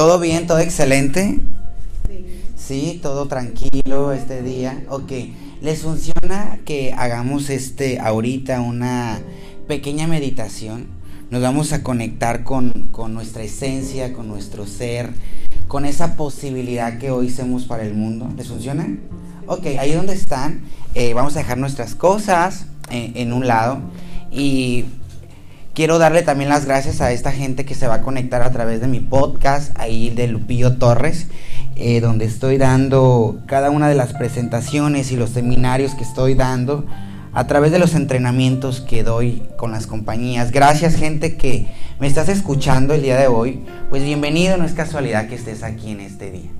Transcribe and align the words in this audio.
¿Todo 0.00 0.18
bien? 0.18 0.46
¿Todo 0.46 0.60
excelente? 0.60 1.40
Sí, 2.56 2.98
todo 3.02 3.28
tranquilo 3.28 4.14
este 4.14 4.42
día. 4.42 4.82
Ok, 4.88 5.12
¿les 5.60 5.82
funciona 5.82 6.58
que 6.64 6.94
hagamos 6.96 7.50
este 7.50 8.00
ahorita 8.00 8.62
una 8.62 9.20
pequeña 9.68 10.06
meditación? 10.06 10.86
Nos 11.28 11.42
vamos 11.42 11.74
a 11.74 11.82
conectar 11.82 12.44
con, 12.44 12.88
con 12.90 13.12
nuestra 13.12 13.42
esencia, 13.42 14.14
con 14.14 14.26
nuestro 14.26 14.66
ser, 14.66 15.10
con 15.68 15.84
esa 15.84 16.16
posibilidad 16.16 16.96
que 16.96 17.10
hoy 17.10 17.28
somos 17.28 17.66
para 17.66 17.82
el 17.82 17.92
mundo. 17.92 18.26
¿Les 18.38 18.48
funciona? 18.48 18.88
Ok, 19.46 19.66
ahí 19.78 19.92
donde 19.92 20.14
están, 20.14 20.62
eh, 20.94 21.12
vamos 21.12 21.36
a 21.36 21.40
dejar 21.40 21.58
nuestras 21.58 21.94
cosas 21.94 22.64
eh, 22.90 23.12
en 23.16 23.34
un 23.34 23.46
lado 23.46 23.80
y 24.32 24.86
quiero 25.80 25.98
darle 25.98 26.20
también 26.20 26.50
las 26.50 26.66
gracias 26.66 27.00
a 27.00 27.10
esta 27.10 27.32
gente 27.32 27.64
que 27.64 27.74
se 27.74 27.86
va 27.88 27.94
a 27.94 28.00
conectar 28.02 28.42
a 28.42 28.50
través 28.50 28.82
de 28.82 28.86
mi 28.86 29.00
podcast, 29.00 29.74
ahí 29.80 30.10
de 30.10 30.26
Lupillo 30.26 30.76
Torres, 30.76 31.28
eh, 31.74 32.02
donde 32.02 32.26
estoy 32.26 32.58
dando 32.58 33.40
cada 33.46 33.70
una 33.70 33.88
de 33.88 33.94
las 33.94 34.12
presentaciones 34.12 35.10
y 35.10 35.16
los 35.16 35.30
seminarios 35.30 35.94
que 35.94 36.04
estoy 36.04 36.34
dando 36.34 36.84
a 37.32 37.46
través 37.46 37.72
de 37.72 37.78
los 37.78 37.94
entrenamientos 37.94 38.82
que 38.82 39.02
doy 39.02 39.42
con 39.56 39.72
las 39.72 39.86
compañías. 39.86 40.52
Gracias 40.52 40.96
gente 40.96 41.38
que 41.38 41.66
me 41.98 42.06
estás 42.06 42.28
escuchando 42.28 42.92
el 42.92 43.00
día 43.00 43.16
de 43.16 43.28
hoy. 43.28 43.64
Pues 43.88 44.04
bienvenido, 44.04 44.58
no 44.58 44.66
es 44.66 44.74
casualidad 44.74 45.28
que 45.28 45.36
estés 45.36 45.62
aquí 45.62 45.92
en 45.92 46.00
este 46.00 46.30
día. 46.30 46.50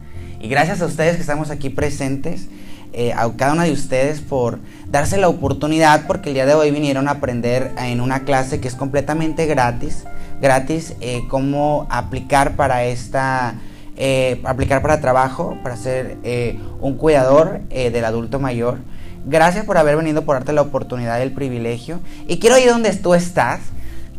Y 0.40 0.48
gracias 0.48 0.80
a 0.80 0.86
ustedes 0.86 1.16
que 1.16 1.20
estamos 1.20 1.50
aquí 1.50 1.68
presentes. 1.68 2.48
Eh, 2.92 3.12
a 3.12 3.30
cada 3.36 3.52
una 3.52 3.64
de 3.64 3.72
ustedes 3.72 4.20
por 4.20 4.58
darse 4.88 5.16
la 5.16 5.28
oportunidad 5.28 6.08
porque 6.08 6.30
el 6.30 6.34
día 6.34 6.46
de 6.46 6.54
hoy 6.54 6.72
vinieron 6.72 7.06
a 7.06 7.12
aprender 7.12 7.70
en 7.78 8.00
una 8.00 8.24
clase 8.24 8.60
que 8.60 8.66
es 8.66 8.74
completamente 8.74 9.46
gratis, 9.46 10.04
gratis 10.40 10.94
eh, 11.00 11.22
cómo 11.28 11.86
aplicar 11.88 12.56
para 12.56 12.84
esta, 12.84 13.54
eh, 13.96 14.40
aplicar 14.44 14.82
para 14.82 15.00
trabajo, 15.00 15.56
para 15.62 15.76
ser 15.76 16.16
un 16.80 16.96
cuidador 16.96 17.60
del 17.68 18.04
adulto 18.04 18.40
mayor. 18.40 18.78
Gracias 19.24 19.64
por 19.64 19.78
haber 19.78 19.96
venido, 19.96 20.24
por 20.24 20.36
darte 20.36 20.52
la 20.52 20.62
oportunidad 20.62 21.20
y 21.20 21.22
el 21.22 21.32
privilegio. 21.32 22.00
Y 22.26 22.38
quiero 22.38 22.58
ir 22.58 22.70
donde 22.70 22.92
tú 22.96 23.14
estás 23.14 23.60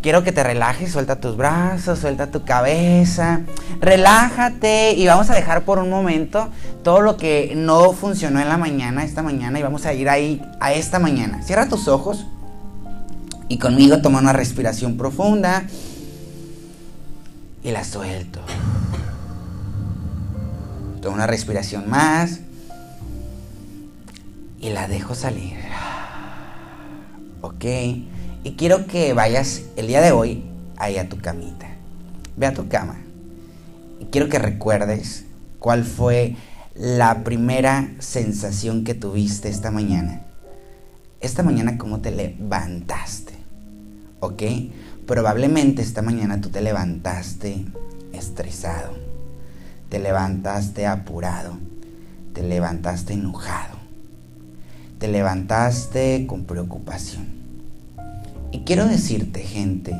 quiero 0.02 0.24
que 0.24 0.32
te 0.32 0.44
relajes, 0.44 0.92
suelta 0.92 1.20
tus 1.20 1.38
brazos, 1.38 2.00
suelta 2.00 2.28
tu 2.28 2.44
cabeza, 2.44 3.42
relájate 3.80 4.94
y 4.94 5.06
vamos 5.06 5.30
a 5.30 5.36
dejar 5.36 5.64
por 5.64 5.80
un 5.80 5.90
momento 5.90 6.50
todo 6.84 7.02
lo 7.02 7.18
que 7.18 7.54
no 7.56 7.94
funcionó 7.94 8.40
en 8.40 8.50
la 8.50 8.58
mañana, 8.58 9.04
esta 9.04 9.22
mañana, 9.22 9.60
y 9.60 9.64
vamos 9.64 9.86
a 9.86 9.94
ir 9.94 10.10
ahí 10.10 10.42
a 10.60 10.74
esta 10.74 11.00
mañana. 11.00 11.42
Cierra 11.44 11.70
tus 11.70 11.88
ojos 11.88 12.26
y 13.48 13.60
conmigo 13.60 14.02
toma 14.02 14.20
una 14.20 14.34
respiración 14.34 14.98
profunda 14.98 15.64
y 17.64 17.72
la 17.72 17.84
suelto. 17.84 18.40
Toma 21.02 21.16
una 21.16 21.28
respiración 21.28 21.90
más 21.90 22.40
y 24.60 24.70
la 24.70 24.88
dejo 24.88 25.16
salir. 25.16 25.58
Ok. 27.42 27.66
Y 28.44 28.54
quiero 28.54 28.88
que 28.88 29.14
vayas 29.14 29.62
el 29.76 29.86
día 29.86 30.02
de 30.02 30.12
hoy 30.12 30.44
ahí 30.78 30.98
a 30.98 31.08
tu 31.08 31.18
camita. 31.18 31.68
Ve 32.36 32.48
a 32.48 32.54
tu 32.54 32.68
cama. 32.68 33.00
Y 34.00 34.06
quiero 34.06 34.30
que 34.30 34.40
recuerdes 34.40 35.26
cuál 35.60 35.84
fue 35.84 36.36
la 36.74 37.24
primera 37.24 37.92
sensación 38.00 38.84
que 38.84 38.96
tuviste 38.96 39.48
esta 39.48 39.70
mañana. 39.70 40.24
Esta 41.20 41.44
mañana 41.44 41.78
cómo 41.78 42.00
te 42.00 42.10
levantaste. 42.10 43.34
¿Ok? 44.22 44.42
Probablemente 45.06 45.84
esta 45.84 46.02
mañana 46.02 46.42
tú 46.42 46.50
te 46.50 46.62
levantaste 46.62 47.66
estresado. 48.12 48.98
Te 49.90 50.00
levantaste 50.00 50.88
apurado. 50.88 51.60
Te 52.34 52.42
levantaste 52.42 53.14
enojado. 53.14 53.78
Te 54.98 55.08
levantaste 55.08 56.26
con 56.28 56.46
preocupación. 56.46 57.41
Y 58.52 58.60
quiero 58.60 58.88
decirte, 58.88 59.42
gente, 59.42 59.96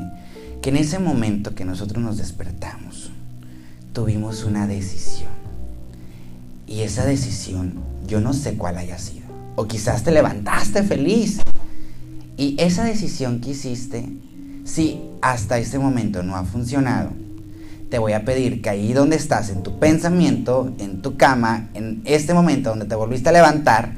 que 0.60 0.70
en 0.70 0.76
ese 0.76 0.98
momento 0.98 1.54
que 1.54 1.64
nosotros 1.64 2.02
nos 2.02 2.18
despertamos, 2.18 3.10
tuvimos 3.92 4.44
una 4.44 4.66
decisión. 4.66 5.30
Y 6.66 6.80
esa 6.80 7.04
decisión, 7.04 7.74
yo 8.06 8.20
no 8.20 8.32
sé 8.32 8.54
cuál 8.54 8.78
haya 8.78 8.98
sido. 8.98 9.26
O 9.56 9.66
quizás 9.66 10.04
te 10.04 10.12
levantaste 10.12 10.82
feliz. 10.82 11.40
Y 12.36 12.56
esa 12.58 12.84
decisión 12.84 13.40
que 13.40 13.50
hiciste, 13.50 14.08
si 14.64 15.00
hasta 15.20 15.58
ese 15.58 15.78
momento 15.78 16.22
no 16.22 16.36
ha 16.36 16.44
funcionado, 16.44 17.10
te 17.90 17.98
voy 17.98 18.12
a 18.12 18.24
pedir 18.24 18.62
que 18.62 18.70
ahí 18.70 18.92
donde 18.94 19.16
estás, 19.16 19.50
en 19.50 19.62
tu 19.62 19.78
pensamiento, 19.78 20.72
en 20.78 21.02
tu 21.02 21.16
cama, 21.18 21.68
en 21.74 22.00
este 22.06 22.32
momento 22.32 22.70
donde 22.70 22.86
te 22.86 22.94
volviste 22.94 23.28
a 23.28 23.32
levantar, 23.32 23.92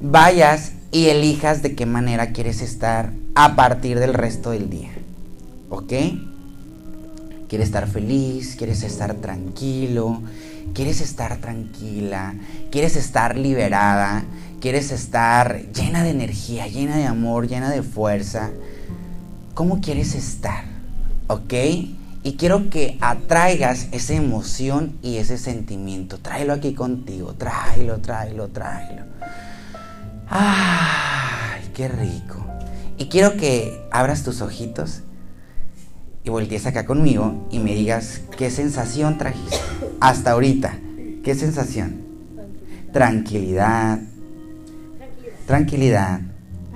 vayas 0.00 0.72
y 0.92 1.06
elijas 1.06 1.62
de 1.62 1.74
qué 1.74 1.84
manera 1.84 2.30
quieres 2.30 2.62
estar 2.62 3.12
a 3.40 3.54
partir 3.54 4.00
del 4.00 4.14
resto 4.14 4.50
del 4.50 4.68
día. 4.68 4.90
¿Ok? 5.70 5.92
Quieres 7.48 7.68
estar 7.68 7.86
feliz, 7.86 8.56
quieres 8.56 8.82
estar 8.82 9.14
tranquilo, 9.14 10.20
quieres 10.74 11.00
estar 11.00 11.36
tranquila, 11.36 12.34
quieres 12.72 12.96
estar 12.96 13.38
liberada, 13.38 14.24
quieres 14.60 14.90
estar 14.90 15.62
llena 15.72 16.02
de 16.02 16.10
energía, 16.10 16.66
llena 16.66 16.96
de 16.96 17.06
amor, 17.06 17.46
llena 17.46 17.70
de 17.70 17.84
fuerza. 17.84 18.50
¿Cómo 19.54 19.80
quieres 19.80 20.16
estar? 20.16 20.64
¿Ok? 21.28 21.54
Y 22.24 22.32
quiero 22.38 22.70
que 22.70 22.98
atraigas 23.00 23.86
esa 23.92 24.14
emoción 24.14 24.98
y 25.00 25.18
ese 25.18 25.38
sentimiento. 25.38 26.18
Tráelo 26.18 26.54
aquí 26.54 26.74
contigo, 26.74 27.34
tráelo, 27.34 27.98
tráelo, 28.00 28.48
tráelo. 28.48 29.04
¡Ay, 30.28 31.70
qué 31.72 31.86
rico! 31.86 32.47
Y 32.98 33.06
quiero 33.06 33.36
que 33.36 33.86
abras 33.92 34.24
tus 34.24 34.40
ojitos 34.42 35.02
y 36.24 36.30
voltees 36.30 36.66
acá 36.66 36.84
conmigo 36.84 37.46
y 37.50 37.60
me 37.60 37.74
digas 37.74 38.22
qué 38.36 38.50
sensación 38.50 39.18
trajiste 39.18 39.56
hasta 40.00 40.32
ahorita. 40.32 40.78
¿Qué 41.22 41.34
sensación? 41.34 42.02
Tranquilidad. 42.92 44.00
Tranquilidad. 45.46 46.20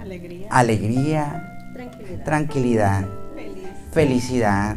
Alegría. 0.01 0.49
Alegría. 0.51 1.49
Tranquilidad. 1.75 2.25
Tranquilidad. 2.25 3.07
Felicidad. 3.93 4.77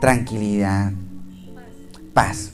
Tranquilidad. 0.00 0.92
Paz. 2.12 2.51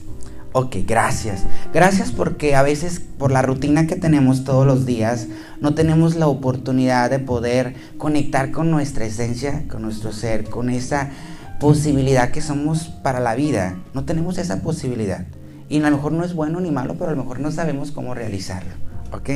Ok, 0.51 0.77
gracias. 0.87 1.45
Gracias 1.75 2.11
porque 2.11 2.55
a 2.55 2.63
veces 2.63 2.99
por 2.99 3.31
la 3.31 3.43
rutina 3.43 3.85
que 3.85 3.95
tenemos 3.95 4.43
todos 4.43 4.65
los 4.65 4.87
días 4.87 5.27
no 5.61 5.75
tenemos 5.75 6.15
la 6.15 6.27
oportunidad 6.27 7.11
de 7.11 7.19
poder 7.19 7.75
conectar 7.99 8.49
con 8.49 8.71
nuestra 8.71 9.05
esencia, 9.05 9.65
con 9.69 9.83
nuestro 9.83 10.11
ser, 10.11 10.45
con 10.45 10.71
esa 10.71 11.11
posibilidad 11.59 12.31
que 12.31 12.41
somos 12.41 12.87
para 12.87 13.19
la 13.19 13.35
vida. 13.35 13.77
No 13.93 14.05
tenemos 14.05 14.39
esa 14.39 14.63
posibilidad. 14.63 15.27
Y 15.69 15.77
a 15.83 15.89
lo 15.91 15.97
mejor 15.97 16.13
no 16.13 16.23
es 16.25 16.33
bueno 16.33 16.59
ni 16.61 16.71
malo, 16.71 16.95
pero 16.97 17.11
a 17.11 17.15
lo 17.15 17.21
mejor 17.21 17.39
no 17.39 17.51
sabemos 17.51 17.91
cómo 17.91 18.15
realizarlo. 18.15 18.71
¿Ok? 19.11 19.29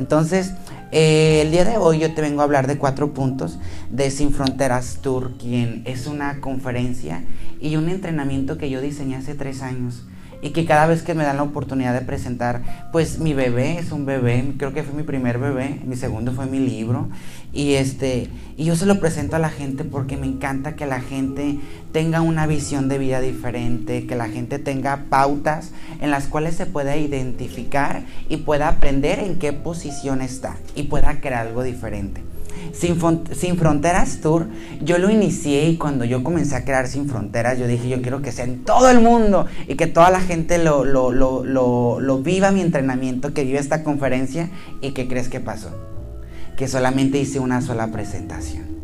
Entonces, 0.00 0.54
eh, 0.90 1.42
el 1.42 1.52
día 1.52 1.64
de 1.64 1.76
hoy 1.76 2.00
yo 2.00 2.12
te 2.12 2.22
vengo 2.22 2.40
a 2.40 2.44
hablar 2.44 2.66
de 2.66 2.76
cuatro 2.76 3.14
puntos 3.14 3.60
de 3.88 4.10
Sin 4.10 4.32
Fronteras 4.32 4.98
Tour, 5.00 5.36
quien 5.38 5.82
es 5.84 6.08
una 6.08 6.40
conferencia 6.40 7.22
y 7.60 7.76
un 7.76 7.88
entrenamiento 7.88 8.58
que 8.58 8.68
yo 8.68 8.80
diseñé 8.80 9.14
hace 9.14 9.34
tres 9.34 9.62
años 9.62 10.06
y 10.42 10.50
que 10.50 10.64
cada 10.64 10.86
vez 10.86 11.02
que 11.02 11.14
me 11.14 11.24
dan 11.24 11.36
la 11.36 11.42
oportunidad 11.42 11.92
de 11.92 12.00
presentar, 12.00 12.88
pues 12.92 13.18
mi 13.18 13.34
bebé 13.34 13.78
es 13.78 13.92
un 13.92 14.06
bebé, 14.06 14.54
creo 14.56 14.72
que 14.72 14.82
fue 14.82 14.94
mi 14.94 15.02
primer 15.02 15.38
bebé, 15.38 15.80
mi 15.84 15.96
segundo 15.96 16.32
fue 16.32 16.46
mi 16.46 16.58
libro 16.58 17.08
y 17.52 17.74
este 17.74 18.28
y 18.56 18.64
yo 18.64 18.76
se 18.76 18.86
lo 18.86 19.00
presento 19.00 19.36
a 19.36 19.38
la 19.38 19.50
gente 19.50 19.84
porque 19.84 20.16
me 20.16 20.26
encanta 20.26 20.76
que 20.76 20.86
la 20.86 21.00
gente 21.00 21.58
tenga 21.92 22.20
una 22.20 22.46
visión 22.46 22.88
de 22.88 22.98
vida 22.98 23.20
diferente, 23.20 24.06
que 24.06 24.16
la 24.16 24.28
gente 24.28 24.58
tenga 24.58 25.06
pautas 25.08 25.72
en 26.00 26.10
las 26.10 26.26
cuales 26.26 26.56
se 26.56 26.66
pueda 26.66 26.96
identificar 26.96 28.02
y 28.28 28.38
pueda 28.38 28.68
aprender 28.68 29.18
en 29.18 29.38
qué 29.38 29.52
posición 29.52 30.20
está 30.22 30.56
y 30.74 30.84
pueda 30.84 31.20
crear 31.20 31.46
algo 31.46 31.62
diferente. 31.62 32.29
Sin, 32.72 33.56
Fronteras 33.56 34.20
Tour, 34.20 34.46
yo 34.82 34.98
lo 34.98 35.10
inicié 35.10 35.68
y 35.68 35.76
cuando 35.76 36.04
yo 36.04 36.22
comencé 36.24 36.56
a 36.56 36.64
crear 36.64 36.86
Sin 36.86 37.08
Fronteras, 37.08 37.58
yo 37.58 37.66
dije, 37.66 37.88
yo 37.88 38.00
quiero 38.02 38.22
que 38.22 38.32
sea 38.32 38.44
en 38.44 38.64
todo 38.64 38.90
el 38.90 39.00
mundo 39.00 39.46
y 39.68 39.74
que 39.74 39.86
toda 39.86 40.10
la 40.10 40.20
gente 40.20 40.58
lo, 40.58 40.84
lo, 40.84 41.12
lo, 41.12 42.00
lo 42.00 42.18
viva 42.18 42.50
mi 42.50 42.60
entrenamiento, 42.60 43.34
que 43.34 43.44
viva 43.44 43.60
esta 43.60 43.82
conferencia. 43.82 44.48
¿Y 44.80 44.92
qué 44.92 45.08
crees 45.08 45.28
que 45.28 45.40
pasó? 45.40 45.70
Que 46.56 46.68
solamente 46.68 47.18
hice 47.18 47.40
una 47.40 47.60
sola 47.60 47.88
presentación. 47.88 48.80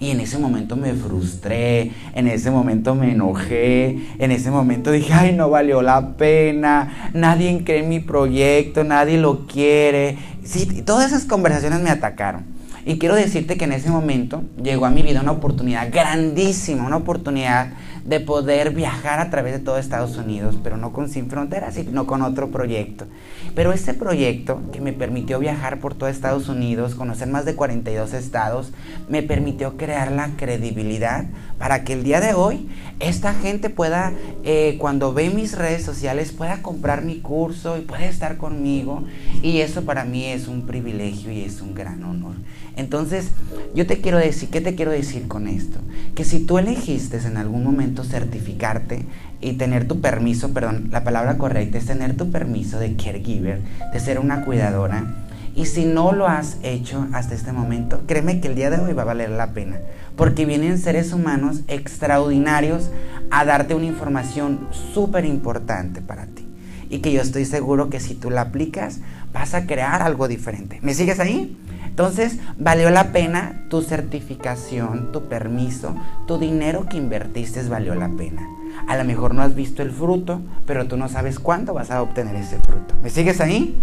Y 0.00 0.10
en 0.10 0.20
ese 0.20 0.38
momento 0.38 0.76
me 0.76 0.92
frustré, 0.92 1.92
en 2.14 2.28
ese 2.28 2.50
momento 2.50 2.94
me 2.94 3.12
enojé, 3.12 4.00
en 4.18 4.32
ese 4.32 4.50
momento 4.50 4.90
dije, 4.90 5.12
ay, 5.12 5.32
no 5.32 5.48
valió 5.48 5.82
la 5.82 6.16
pena, 6.16 7.10
nadie 7.14 7.62
cree 7.64 7.80
en 7.80 7.88
mi 7.88 8.00
proyecto, 8.00 8.84
nadie 8.84 9.18
lo 9.18 9.46
quiere. 9.46 10.18
Sí, 10.42 10.82
todas 10.84 11.12
esas 11.12 11.24
conversaciones 11.24 11.80
me 11.80 11.90
atacaron. 11.90 12.44
Y 12.86 12.98
quiero 12.98 13.14
decirte 13.14 13.56
que 13.56 13.64
en 13.64 13.72
ese 13.72 13.88
momento 13.88 14.42
llegó 14.62 14.84
a 14.84 14.90
mi 14.90 15.02
vida 15.02 15.22
una 15.22 15.32
oportunidad 15.32 15.90
grandísima, 15.90 16.86
una 16.86 16.98
oportunidad 16.98 17.72
de 18.04 18.20
poder 18.20 18.70
viajar 18.70 19.20
a 19.20 19.30
través 19.30 19.54
de 19.54 19.58
todo 19.58 19.78
Estados 19.78 20.18
Unidos, 20.18 20.58
pero 20.62 20.76
no 20.76 20.92
con 20.92 21.08
Sin 21.08 21.30
Fronteras, 21.30 21.74
sino 21.74 22.06
con 22.06 22.20
otro 22.20 22.50
proyecto. 22.50 23.06
Pero 23.54 23.72
ese 23.72 23.94
proyecto 23.94 24.60
que 24.72 24.82
me 24.82 24.92
permitió 24.92 25.38
viajar 25.38 25.80
por 25.80 25.94
todo 25.94 26.10
Estados 26.10 26.50
Unidos, 26.50 26.94
conocer 26.94 27.28
más 27.28 27.46
de 27.46 27.54
42 27.54 28.12
estados, 28.12 28.72
me 29.08 29.22
permitió 29.22 29.78
crear 29.78 30.12
la 30.12 30.30
credibilidad 30.36 31.24
para 31.58 31.84
que 31.84 31.94
el 31.94 32.04
día 32.04 32.20
de 32.20 32.34
hoy 32.34 32.68
esta 33.00 33.34
gente 33.34 33.70
pueda, 33.70 34.12
eh, 34.44 34.76
cuando 34.78 35.12
ve 35.12 35.30
mis 35.30 35.56
redes 35.56 35.82
sociales, 35.82 36.32
pueda 36.32 36.62
comprar 36.62 37.04
mi 37.04 37.20
curso 37.20 37.76
y 37.76 37.82
pueda 37.82 38.06
estar 38.06 38.36
conmigo. 38.36 39.04
Y 39.42 39.58
eso 39.58 39.84
para 39.84 40.04
mí 40.04 40.24
es 40.24 40.48
un 40.48 40.62
privilegio 40.62 41.32
y 41.32 41.42
es 41.42 41.60
un 41.60 41.74
gran 41.74 42.02
honor. 42.04 42.34
Entonces, 42.76 43.30
yo 43.74 43.86
te 43.86 44.00
quiero 44.00 44.18
decir, 44.18 44.48
¿qué 44.50 44.60
te 44.60 44.74
quiero 44.74 44.90
decir 44.90 45.28
con 45.28 45.46
esto? 45.46 45.78
Que 46.14 46.24
si 46.24 46.40
tú 46.40 46.58
elegiste 46.58 47.18
en 47.18 47.36
algún 47.36 47.62
momento 47.62 48.02
certificarte 48.02 49.04
y 49.40 49.52
tener 49.52 49.86
tu 49.86 50.00
permiso, 50.00 50.52
perdón, 50.52 50.88
la 50.90 51.04
palabra 51.04 51.38
correcta 51.38 51.78
es 51.78 51.86
tener 51.86 52.16
tu 52.16 52.30
permiso 52.30 52.78
de 52.78 52.96
caregiver, 52.96 53.60
de 53.92 54.00
ser 54.00 54.18
una 54.18 54.44
cuidadora, 54.44 55.23
y 55.54 55.66
si 55.66 55.84
no 55.84 56.12
lo 56.12 56.26
has 56.26 56.56
hecho 56.62 57.06
hasta 57.12 57.34
este 57.34 57.52
momento, 57.52 58.02
créeme 58.06 58.40
que 58.40 58.48
el 58.48 58.54
día 58.54 58.70
de 58.70 58.78
hoy 58.78 58.92
va 58.92 59.02
a 59.02 59.06
valer 59.06 59.30
la 59.30 59.52
pena, 59.52 59.78
porque 60.16 60.46
vienen 60.46 60.78
seres 60.78 61.12
humanos 61.12 61.60
extraordinarios 61.68 62.90
a 63.30 63.44
darte 63.44 63.74
una 63.74 63.86
información 63.86 64.68
súper 64.92 65.24
importante 65.24 66.00
para 66.00 66.26
ti. 66.26 66.46
Y 66.90 66.98
que 66.98 67.12
yo 67.12 67.22
estoy 67.22 67.44
seguro 67.44 67.88
que 67.88 68.00
si 68.00 68.14
tú 68.14 68.30
la 68.30 68.42
aplicas, 68.42 69.00
vas 69.32 69.54
a 69.54 69.66
crear 69.66 70.02
algo 70.02 70.28
diferente. 70.28 70.78
¿Me 70.82 70.94
sigues 70.94 71.18
ahí? 71.18 71.56
Entonces, 71.86 72.38
valió 72.58 72.90
la 72.90 73.12
pena 73.12 73.64
tu 73.70 73.80
certificación, 73.82 75.12
tu 75.12 75.28
permiso, 75.28 75.94
tu 76.26 76.38
dinero 76.38 76.86
que 76.88 76.96
invertiste 76.96 77.62
valió 77.68 77.94
la 77.94 78.08
pena. 78.08 78.42
A 78.88 78.96
lo 78.96 79.04
mejor 79.04 79.34
no 79.34 79.42
has 79.42 79.54
visto 79.54 79.82
el 79.82 79.92
fruto, 79.92 80.40
pero 80.66 80.86
tú 80.86 80.96
no 80.96 81.08
sabes 81.08 81.38
cuándo 81.38 81.72
vas 81.72 81.90
a 81.90 82.02
obtener 82.02 82.34
ese 82.34 82.58
fruto. 82.58 82.94
¿Me 83.02 83.10
sigues 83.10 83.40
ahí? 83.40 83.80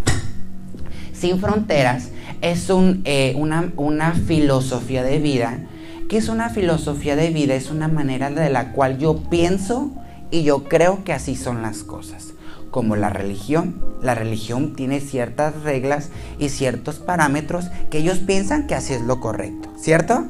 Sin 1.21 1.39
Fronteras 1.39 2.09
es 2.41 2.67
eh, 3.05 3.35
una, 3.37 3.71
una 3.77 4.15
filosofía 4.15 5.03
de 5.03 5.19
vida. 5.19 5.59
¿Qué 6.09 6.17
es 6.17 6.29
una 6.29 6.49
filosofía 6.49 7.15
de 7.15 7.29
vida? 7.29 7.53
Es 7.53 7.69
una 7.69 7.87
manera 7.87 8.31
de 8.31 8.49
la 8.49 8.71
cual 8.71 8.97
yo 8.97 9.17
pienso 9.29 9.91
y 10.31 10.41
yo 10.41 10.63
creo 10.63 11.03
que 11.03 11.13
así 11.13 11.35
son 11.35 11.61
las 11.61 11.83
cosas 11.83 12.33
como 12.71 12.95
la 12.95 13.11
religión. 13.11 13.85
La 14.01 14.15
religión 14.15 14.75
tiene 14.75 14.99
ciertas 14.99 15.61
reglas 15.61 16.09
y 16.39 16.49
ciertos 16.49 16.97
parámetros 16.97 17.69
que 17.91 17.99
ellos 17.99 18.17
piensan 18.17 18.65
que 18.65 18.73
así 18.73 18.93
es 18.93 19.01
lo 19.01 19.19
correcto, 19.19 19.69
¿cierto? 19.77 20.25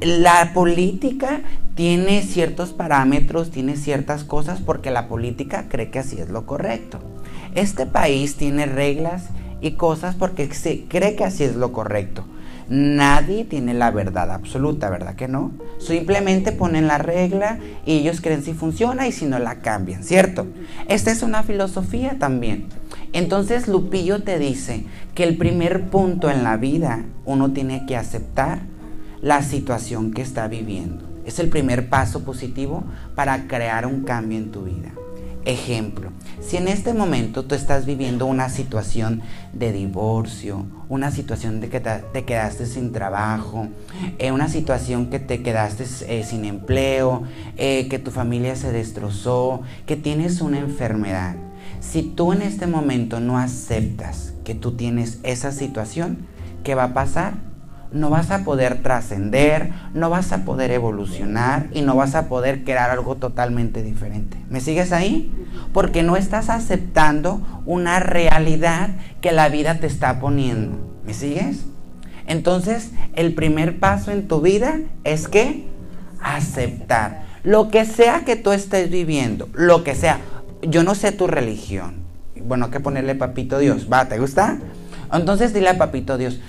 La 0.00 0.52
política 0.54 1.42
tiene 1.74 2.22
ciertos 2.22 2.72
parámetros, 2.72 3.50
tiene 3.50 3.76
ciertas 3.76 4.24
cosas 4.24 4.62
porque 4.62 4.90
la 4.90 5.08
política 5.08 5.66
cree 5.68 5.90
que 5.90 5.98
así 5.98 6.18
es 6.18 6.30
lo 6.30 6.46
correcto. 6.46 7.00
Este 7.54 7.84
país 7.84 8.36
tiene 8.36 8.64
reglas 8.64 9.24
y 9.62 9.72
cosas 9.72 10.16
porque 10.16 10.52
se 10.52 10.84
cree 10.84 11.16
que 11.16 11.24
así 11.24 11.44
es 11.44 11.56
lo 11.56 11.72
correcto. 11.72 12.26
Nadie 12.68 13.44
tiene 13.44 13.74
la 13.74 13.90
verdad 13.90 14.30
absoluta, 14.30 14.90
¿verdad 14.90 15.14
que 15.14 15.28
no? 15.28 15.52
Simplemente 15.78 16.52
ponen 16.52 16.86
la 16.86 16.98
regla 16.98 17.58
y 17.84 17.98
ellos 17.98 18.20
creen 18.20 18.42
si 18.42 18.54
funciona 18.54 19.06
y 19.06 19.12
si 19.12 19.26
no 19.26 19.38
la 19.38 19.56
cambian, 19.56 20.04
¿cierto? 20.04 20.46
Esta 20.88 21.10
es 21.10 21.22
una 21.22 21.42
filosofía 21.42 22.18
también. 22.18 22.66
Entonces 23.12 23.68
Lupillo 23.68 24.22
te 24.22 24.38
dice 24.38 24.84
que 25.14 25.24
el 25.24 25.36
primer 25.36 25.90
punto 25.90 26.30
en 26.30 26.44
la 26.44 26.56
vida 26.56 27.04
uno 27.24 27.52
tiene 27.52 27.84
que 27.86 27.96
aceptar 27.96 28.60
la 29.20 29.42
situación 29.42 30.12
que 30.12 30.22
está 30.22 30.48
viviendo. 30.48 31.04
Es 31.24 31.38
el 31.38 31.48
primer 31.48 31.88
paso 31.88 32.24
positivo 32.24 32.84
para 33.14 33.46
crear 33.46 33.86
un 33.86 34.02
cambio 34.02 34.38
en 34.38 34.50
tu 34.50 34.62
vida. 34.62 34.92
Ejemplo, 35.44 36.12
si 36.40 36.56
en 36.56 36.68
este 36.68 36.94
momento 36.94 37.44
tú 37.44 37.56
estás 37.56 37.84
viviendo 37.84 38.26
una 38.26 38.48
situación 38.48 39.22
de 39.52 39.72
divorcio, 39.72 40.66
una 40.88 41.10
situación 41.10 41.60
de 41.60 41.68
que 41.68 41.80
te, 41.80 42.24
quedaste 42.24 42.64
sin 42.66 42.92
trabajo, 42.92 43.66
eh, 44.18 44.30
una 44.30 44.48
situación 44.48 45.10
que 45.10 45.18
te 45.18 45.42
quedaste 45.42 45.84
eh, 46.06 46.22
sin 46.22 46.44
empleo, 46.44 47.24
eh, 47.56 47.88
que 47.88 47.98
tu 47.98 48.12
familia 48.12 48.54
se 48.54 48.70
destrozó, 48.70 49.62
que 49.84 49.96
tienes 49.96 50.40
una 50.42 50.60
enfermedad, 50.60 51.34
si 51.80 52.02
tú 52.02 52.32
en 52.32 52.42
este 52.42 52.68
momento 52.68 53.18
no 53.18 53.36
aceptas 53.36 54.34
que 54.44 54.54
tú 54.54 54.72
tienes 54.72 55.18
esa 55.24 55.50
situación, 55.50 56.18
¿qué 56.62 56.76
va 56.76 56.84
a 56.84 56.94
pasar? 56.94 57.34
No 57.92 58.10
vas 58.10 58.30
a 58.30 58.44
poder 58.44 58.82
trascender, 58.82 59.70
no 59.94 60.10
vas 60.10 60.32
a 60.32 60.44
poder 60.44 60.70
evolucionar 60.70 61.68
y 61.72 61.82
no 61.82 61.94
vas 61.94 62.14
a 62.14 62.28
poder 62.28 62.64
crear 62.64 62.90
algo 62.90 63.16
totalmente 63.16 63.82
diferente. 63.82 64.36
¿Me 64.48 64.60
sigues 64.60 64.92
ahí? 64.92 65.32
Porque 65.72 66.02
no 66.02 66.16
estás 66.16 66.50
aceptando 66.50 67.40
una 67.66 68.00
realidad 68.00 68.90
que 69.20 69.32
la 69.32 69.48
vida 69.48 69.78
te 69.78 69.86
está 69.86 70.20
poniendo. 70.20 70.78
¿Me 71.04 71.14
sigues? 71.14 71.64
Entonces, 72.26 72.92
el 73.14 73.34
primer 73.34 73.78
paso 73.78 74.10
en 74.10 74.28
tu 74.28 74.40
vida 74.40 74.78
es 75.04 75.28
que 75.28 75.66
aceptar 76.22 77.22
lo 77.44 77.68
que 77.68 77.84
sea 77.84 78.24
que 78.24 78.36
tú 78.36 78.52
estés 78.52 78.90
viviendo, 78.90 79.48
lo 79.54 79.82
que 79.82 79.94
sea. 79.94 80.20
Yo 80.62 80.84
no 80.84 80.94
sé 80.94 81.12
tu 81.12 81.26
religión. 81.26 81.96
Bueno, 82.40 82.70
que 82.70 82.80
ponerle 82.80 83.14
papito 83.14 83.58
Dios. 83.58 83.88
¿Va? 83.92 84.08
¿Te 84.08 84.18
gusta? 84.18 84.58
Entonces 85.12 85.52
dile 85.52 85.68
a 85.68 85.78
papito 85.78 86.16
Dios, 86.16 86.40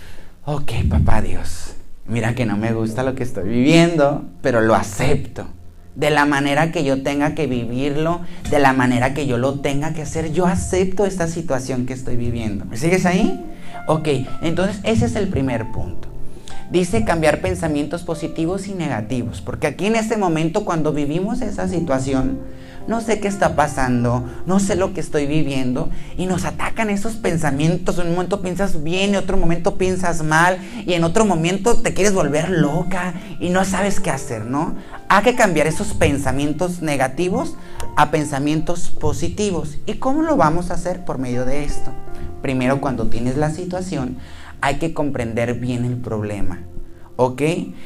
ok, 0.45 0.71
papá 0.89 1.21
Dios, 1.21 1.75
mira 2.07 2.35
que 2.35 2.45
no 2.45 2.57
me 2.57 2.73
gusta 2.73 3.03
lo 3.03 3.15
que 3.15 3.23
estoy 3.23 3.47
viviendo, 3.49 4.25
pero 4.41 4.61
lo 4.61 4.75
acepto. 4.75 5.47
De 5.95 6.09
la 6.09 6.25
manera 6.25 6.71
que 6.71 6.83
yo 6.83 7.03
tenga 7.03 7.35
que 7.35 7.45
vivirlo, 7.45 8.21
de 8.49 8.57
la 8.57 8.73
manera 8.73 9.13
que 9.13 9.27
yo 9.27 9.37
lo 9.37 9.59
tenga 9.59 9.93
que 9.93 10.01
hacer, 10.01 10.33
yo 10.33 10.47
acepto 10.47 11.05
esta 11.05 11.27
situación 11.27 11.85
que 11.85 11.93
estoy 11.93 12.17
viviendo. 12.17 12.65
¿Me 12.65 12.77
sigues 12.77 13.05
ahí? 13.05 13.45
Ok, 13.87 14.07
entonces 14.41 14.79
ese 14.83 15.05
es 15.05 15.15
el 15.15 15.27
primer 15.27 15.71
punto. 15.71 16.07
Dice 16.71 17.03
cambiar 17.03 17.41
pensamientos 17.41 18.01
positivos 18.01 18.67
y 18.67 18.73
negativos, 18.73 19.41
porque 19.41 19.67
aquí 19.67 19.85
en 19.85 19.95
este 19.95 20.17
momento 20.17 20.65
cuando 20.65 20.93
vivimos 20.93 21.41
esa 21.41 21.67
situación, 21.67 22.39
no 22.87 23.01
sé 23.01 23.19
qué 23.19 23.27
está 23.27 23.55
pasando, 23.55 24.23
no 24.45 24.59
sé 24.59 24.75
lo 24.75 24.93
que 24.93 24.99
estoy 24.99 25.25
viviendo 25.25 25.89
y 26.17 26.25
nos 26.25 26.45
atacan 26.45 26.89
esos 26.89 27.13
pensamientos. 27.15 27.97
En 27.97 28.07
un 28.07 28.13
momento 28.13 28.41
piensas 28.41 28.83
bien, 28.83 29.11
en 29.11 29.15
otro 29.15 29.37
momento 29.37 29.77
piensas 29.77 30.23
mal 30.23 30.57
y 30.85 30.93
en 30.93 31.03
otro 31.03 31.25
momento 31.25 31.81
te 31.81 31.93
quieres 31.93 32.13
volver 32.13 32.49
loca 32.49 33.13
y 33.39 33.49
no 33.49 33.65
sabes 33.65 33.99
qué 33.99 34.09
hacer, 34.09 34.45
¿no? 34.45 34.75
Hay 35.09 35.23
que 35.23 35.35
cambiar 35.35 35.67
esos 35.67 35.93
pensamientos 35.93 36.81
negativos 36.81 37.55
a 37.95 38.11
pensamientos 38.11 38.89
positivos. 38.89 39.77
¿Y 39.85 39.95
cómo 39.95 40.21
lo 40.21 40.35
vamos 40.35 40.71
a 40.71 40.75
hacer 40.75 41.05
por 41.05 41.17
medio 41.17 41.45
de 41.45 41.63
esto? 41.63 41.91
Primero, 42.41 42.81
cuando 42.81 43.07
tienes 43.07 43.37
la 43.37 43.51
situación, 43.51 44.17
hay 44.61 44.75
que 44.75 44.93
comprender 44.93 45.53
bien 45.55 45.85
el 45.85 45.97
problema. 45.97 46.59
¿Ok? 47.25 47.41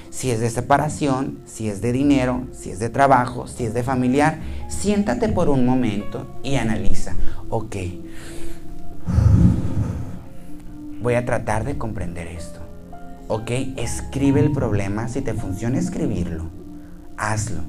Si 0.10 0.32
es 0.32 0.39
de 0.39 0.50
separación, 0.50 1.38
si 1.46 1.70
es 1.70 1.79
de 1.79 1.91
dinero, 1.91 2.48
si 2.53 2.72
es 2.72 2.79
de 2.79 2.89
trabajo, 2.89 3.46
si 3.46 3.65
es 3.65 3.75
de 3.75 3.84
familiar, 3.84 4.39
siéntate 4.67 5.29
por 5.29 5.48
un 5.50 5.63
momento 5.63 6.25
y 6.41 6.56
analiza. 6.56 7.13
Ok, 7.50 7.75
voy 11.03 11.13
a 11.13 11.24
tratar 11.24 11.65
de 11.65 11.77
comprender 11.77 12.25
esto. 12.25 12.62
¿Ok? 13.27 13.51
Escribe 13.75 14.39
el 14.39 14.51
problema. 14.51 15.08
Si 15.08 15.22
te 15.22 15.36
funciona 15.36 15.77
escribirlo, 15.77 16.50
hazlo. 17.15 17.62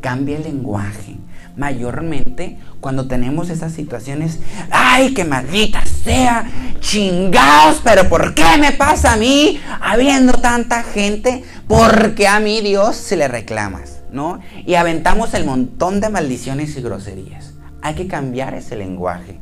Cambia 0.00 0.36
el 0.36 0.44
lenguaje 0.44 1.16
mayormente 1.58 2.56
cuando 2.80 3.06
tenemos 3.08 3.50
esas 3.50 3.72
situaciones, 3.72 4.38
ay, 4.70 5.12
que 5.12 5.24
maldita 5.24 5.84
sea, 5.84 6.50
chingaos, 6.80 7.80
pero 7.84 8.08
¿por 8.08 8.34
qué 8.34 8.56
me 8.58 8.72
pasa 8.72 9.14
a 9.14 9.16
mí 9.16 9.60
habiendo 9.80 10.32
tanta 10.34 10.82
gente? 10.82 11.44
Porque 11.66 12.28
a 12.28 12.40
mí 12.40 12.60
Dios 12.60 12.96
se 12.96 13.16
le 13.16 13.28
reclamas, 13.28 14.00
¿no? 14.12 14.40
Y 14.64 14.76
aventamos 14.76 15.34
el 15.34 15.44
montón 15.44 16.00
de 16.00 16.08
maldiciones 16.08 16.76
y 16.76 16.80
groserías. 16.80 17.52
Hay 17.82 17.94
que 17.94 18.06
cambiar 18.06 18.54
ese 18.54 18.76
lenguaje. 18.76 19.40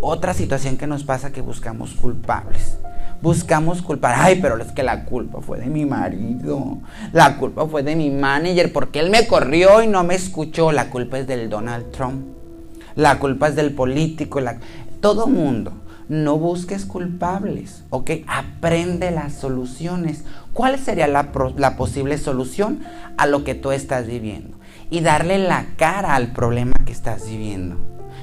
Otra 0.00 0.34
situación 0.34 0.76
que 0.76 0.86
nos 0.86 1.04
pasa 1.04 1.32
que 1.32 1.40
buscamos 1.40 1.94
culpables 1.94 2.78
buscamos 3.22 3.82
culpar. 3.82 4.14
Ay, 4.16 4.38
pero 4.40 4.56
es 4.58 4.72
que 4.72 4.82
la 4.82 5.04
culpa 5.04 5.40
fue 5.40 5.58
de 5.58 5.66
mi 5.66 5.84
marido. 5.84 6.78
La 7.12 7.36
culpa 7.36 7.66
fue 7.66 7.82
de 7.82 7.96
mi 7.96 8.10
manager 8.10 8.72
porque 8.72 9.00
él 9.00 9.10
me 9.10 9.26
corrió 9.26 9.82
y 9.82 9.86
no 9.86 10.04
me 10.04 10.14
escuchó. 10.14 10.72
La 10.72 10.90
culpa 10.90 11.18
es 11.18 11.26
del 11.26 11.48
Donald 11.48 11.90
Trump. 11.90 12.26
La 12.94 13.18
culpa 13.18 13.48
es 13.48 13.56
del 13.56 13.72
político. 13.72 14.40
La... 14.40 14.58
Todo 15.00 15.26
mundo. 15.26 15.72
No 16.08 16.38
busques 16.38 16.86
culpables, 16.86 17.84
¿ok? 17.90 18.10
Aprende 18.26 19.10
las 19.10 19.34
soluciones. 19.34 20.24
¿Cuál 20.54 20.78
sería 20.78 21.06
la, 21.06 21.28
la 21.56 21.76
posible 21.76 22.16
solución 22.16 22.80
a 23.18 23.26
lo 23.26 23.44
que 23.44 23.54
tú 23.54 23.72
estás 23.72 24.06
viviendo? 24.06 24.56
Y 24.88 25.00
darle 25.00 25.38
la 25.38 25.66
cara 25.76 26.14
al 26.14 26.32
problema 26.32 26.72
que 26.86 26.92
estás 26.92 27.28
viviendo. 27.28 27.76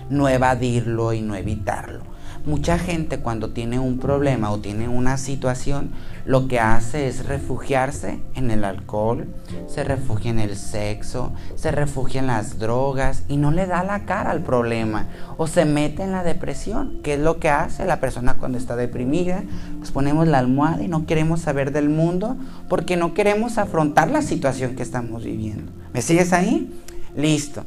No 0.10 0.28
evadirlo 0.30 1.14
y 1.14 1.22
no 1.22 1.36
evitarlo 1.36 2.15
mucha 2.46 2.78
gente 2.78 3.20
cuando 3.20 3.50
tiene 3.50 3.80
un 3.80 3.98
problema 3.98 4.52
o 4.52 4.60
tiene 4.60 4.88
una 4.88 5.18
situación, 5.18 5.92
lo 6.26 6.48
que 6.48 6.60
hace 6.60 7.08
es 7.08 7.26
refugiarse 7.26 8.20
en 8.36 8.52
el 8.52 8.64
alcohol, 8.64 9.28
se 9.68 9.84
refugia 9.84 10.32
en 10.32 10.40
el 10.40 10.56
sexo, 10.56 11.34
se 11.56 11.72
refugia 11.72 12.20
en 12.20 12.28
las 12.28 12.58
drogas 12.60 13.24
y 13.28 13.38
no 13.38 13.52
le 13.52 13.68
da 13.68 13.84
la 13.84 14.06
cara 14.06 14.32
al 14.32 14.42
problema 14.42 15.08
o 15.38 15.48
se 15.48 15.66
mete 15.66 16.04
en 16.04 16.12
la 16.12 16.24
depresión, 16.24 17.00
que 17.04 17.14
es 17.14 17.20
lo 17.20 17.40
que 17.40 17.50
hace 17.50 17.86
la 17.86 18.00
persona 18.00 18.36
cuando 18.36 18.58
está 18.58 18.76
deprimida. 18.76 19.44
Nos 19.80 19.92
ponemos 19.92 20.28
la 20.28 20.40
almohada 20.40 20.84
y 20.84 20.88
no 20.88 21.06
queremos 21.06 21.42
saber 21.42 21.72
del 21.72 21.90
mundo 21.90 22.38
porque 22.70 22.98
no 22.98 23.14
queremos 23.14 23.58
afrontar 23.58 24.10
la 24.10 24.22
situación 24.22 24.76
que 24.76 24.84
estamos 24.84 25.24
viviendo. 25.24 25.72
¿Me 25.94 26.02
sigues 26.02 26.34
ahí? 26.34 26.72
Listo 27.16 27.64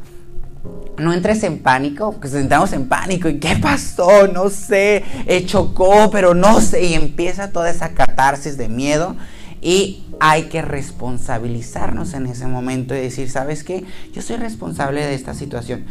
no 0.98 1.12
entres 1.12 1.42
en 1.44 1.60
pánico, 1.60 2.12
porque 2.12 2.28
entramos 2.36 2.72
en 2.72 2.88
pánico, 2.88 3.28
¿y 3.28 3.38
qué 3.38 3.56
pasó? 3.56 4.26
No 4.28 4.50
sé, 4.50 5.04
eh, 5.26 5.44
chocó, 5.46 6.10
pero 6.10 6.34
no 6.34 6.60
sé, 6.60 6.84
y 6.84 6.94
empieza 6.94 7.52
toda 7.52 7.70
esa 7.70 7.90
catarsis 7.90 8.56
de 8.56 8.68
miedo 8.68 9.16
y 9.60 10.04
hay 10.20 10.44
que 10.44 10.62
responsabilizarnos 10.62 12.14
en 12.14 12.26
ese 12.26 12.46
momento 12.46 12.94
y 12.94 13.00
decir, 13.00 13.30
¿sabes 13.30 13.64
qué? 13.64 13.84
Yo 14.12 14.22
soy 14.22 14.36
responsable 14.36 15.04
de 15.04 15.14
esta 15.14 15.34
situación. 15.34 15.84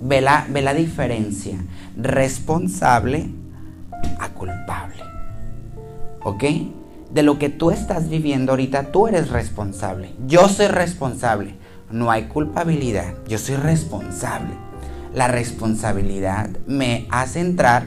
Ve 0.00 0.20
la, 0.20 0.46
ve 0.48 0.62
la 0.62 0.74
diferencia, 0.74 1.56
responsable 1.96 3.30
a 4.18 4.28
culpable, 4.30 5.02
¿ok? 6.22 6.44
De 7.12 7.22
lo 7.22 7.38
que 7.38 7.48
tú 7.48 7.70
estás 7.70 8.08
viviendo 8.08 8.52
ahorita, 8.52 8.92
tú 8.92 9.08
eres 9.08 9.30
responsable, 9.30 10.12
yo 10.26 10.48
soy 10.48 10.68
responsable 10.68 11.54
no 11.90 12.10
hay 12.10 12.24
culpabilidad, 12.24 13.14
yo 13.26 13.38
soy 13.38 13.56
responsable. 13.56 14.54
La 15.14 15.28
responsabilidad 15.28 16.50
me 16.66 17.06
hace 17.10 17.40
entrar 17.40 17.86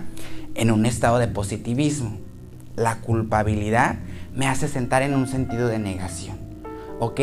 en 0.56 0.72
un 0.72 0.86
estado 0.86 1.20
de 1.20 1.28
positivismo. 1.28 2.18
La 2.76 2.98
culpabilidad 2.98 3.96
me 4.36 4.48
hace 4.48 4.68
sentar 4.68 5.02
en 5.02 5.14
un 5.14 5.28
sentido 5.28 5.68
de 5.68 5.80
negación. 5.80 6.38
¿Ok? 7.00 7.20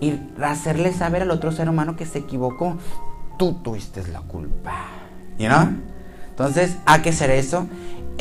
Y 0.00 0.20
hacerle 0.42 0.92
saber 0.92 1.22
al 1.22 1.30
otro 1.30 1.52
ser 1.52 1.68
humano 1.68 1.96
que 1.96 2.06
se 2.06 2.18
equivocó. 2.18 2.76
Tú 3.38 3.54
tuviste 3.62 4.06
la 4.08 4.20
culpa. 4.20 4.88
¿You 5.38 5.48
know? 5.48 5.68
Entonces, 6.30 6.76
hay 6.86 7.00
que 7.02 7.10
hacer 7.10 7.30
eso 7.30 7.66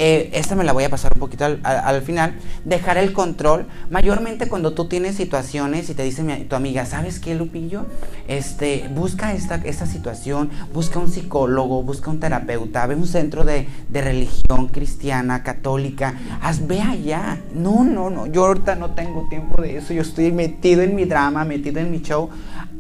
eh, 0.02 0.30
esta 0.32 0.56
me 0.56 0.64
la 0.64 0.72
voy 0.72 0.86
a 0.86 0.90
pasar 0.90 1.12
un 1.14 1.20
poquito 1.20 1.44
al, 1.44 2.02
final, 2.04 2.34
dejar 2.64 2.98
el 2.98 3.12
control, 3.12 3.68
mayormente 3.90 4.48
cuando 4.48 4.72
tú 4.72 4.88
tienes 4.88 5.16
situaciones 5.18 5.90
y 5.90 5.94
te 5.94 6.04
dice 6.04 6.24
tu 6.50 6.56
amiga, 6.56 6.86
¿sabes 6.86 7.20
qué, 7.20 7.36
Lupillo? 7.36 7.86
Este, 8.30 8.90
busca 8.96 9.34
esta, 9.34 9.56
esta 9.56 9.86
situación, 9.86 10.52
busca 10.74 11.00
un 11.00 11.12
psicólogo, 11.12 11.84
busca 11.84 12.10
un 12.10 12.22
terapeuta, 12.22 12.88
ve 12.88 12.96
un 12.96 13.08
centro 13.08 13.44
de, 13.44 13.68
de 13.90 14.02
religión 14.02 14.70
cristiana, 14.70 15.44
católica, 15.44 16.14
haz, 16.42 16.66
ve 16.66 16.82
allá. 16.82 17.42
No, 17.54 17.84
no, 17.84 18.10
no, 18.10 18.26
yo 18.26 18.46
ahorita 18.46 18.76
no 18.76 18.92
tengo 18.92 19.28
tiempo 19.28 19.62
de 19.62 19.76
eso, 19.76 19.94
yo 19.94 20.02
estoy 20.02 20.32
metido 20.32 20.82
en 20.82 20.96
mi 20.96 21.04
drama, 21.04 21.44
metido 21.44 21.82
en 21.82 21.92
mi 21.92 22.02
show. 22.02 22.30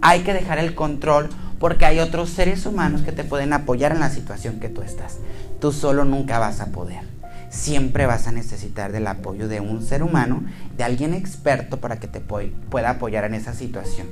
Hay 0.01 0.21
que 0.21 0.33
dejar 0.33 0.59
el 0.59 0.73
control 0.73 1.27
porque 1.59 1.85
hay 1.85 1.99
otros 1.99 2.29
seres 2.29 2.65
humanos 2.65 3.01
que 3.01 3.11
te 3.11 3.23
pueden 3.23 3.53
apoyar 3.53 3.91
en 3.91 3.99
la 3.99 4.09
situación 4.09 4.59
que 4.59 4.69
tú 4.69 4.81
estás. 4.81 5.17
Tú 5.59 5.71
solo 5.71 6.05
nunca 6.05 6.39
vas 6.39 6.61
a 6.61 6.67
poder. 6.67 7.01
Siempre 7.49 8.05
vas 8.05 8.27
a 8.27 8.31
necesitar 8.31 8.91
del 8.91 9.07
apoyo 9.07 9.47
de 9.47 9.59
un 9.59 9.83
ser 9.83 10.03
humano, 10.03 10.43
de 10.77 10.83
alguien 10.83 11.13
experto 11.13 11.77
para 11.77 11.99
que 11.99 12.07
te 12.07 12.21
pueda 12.21 12.89
apoyar 12.89 13.25
en 13.25 13.33
esa 13.33 13.53
situación. 13.53 14.07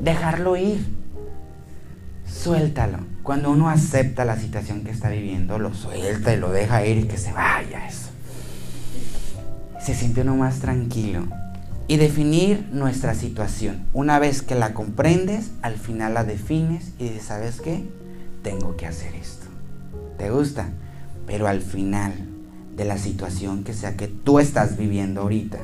Dejarlo 0.00 0.56
ir. 0.56 0.84
Suéltalo. 2.26 2.98
Cuando 3.22 3.50
uno 3.50 3.68
acepta 3.68 4.24
la 4.24 4.36
situación 4.36 4.82
que 4.82 4.90
está 4.90 5.10
viviendo, 5.10 5.58
lo 5.58 5.74
suelta 5.74 6.32
y 6.32 6.38
lo 6.38 6.50
deja 6.50 6.84
ir 6.86 6.98
y 6.98 7.04
que 7.04 7.18
se 7.18 7.32
vaya 7.32 7.86
eso. 7.86 8.08
Se 9.80 9.94
siente 9.94 10.22
uno 10.22 10.36
más 10.36 10.60
tranquilo. 10.60 11.26
Y 11.90 11.96
definir 11.96 12.68
nuestra 12.70 13.16
situación. 13.16 13.84
Una 13.92 14.20
vez 14.20 14.42
que 14.42 14.54
la 14.54 14.74
comprendes, 14.74 15.50
al 15.60 15.74
final 15.74 16.14
la 16.14 16.22
defines 16.22 16.92
y 17.00 17.08
dices, 17.08 17.24
¿sabes 17.24 17.60
qué? 17.60 17.84
Tengo 18.44 18.76
que 18.76 18.86
hacer 18.86 19.12
esto. 19.16 19.46
¿Te 20.16 20.30
gusta? 20.30 20.68
Pero 21.26 21.48
al 21.48 21.60
final 21.60 22.12
de 22.76 22.84
la 22.84 22.96
situación 22.96 23.64
que 23.64 23.74
sea 23.74 23.96
que 23.96 24.06
tú 24.06 24.38
estás 24.38 24.78
viviendo 24.78 25.22
ahorita, 25.22 25.58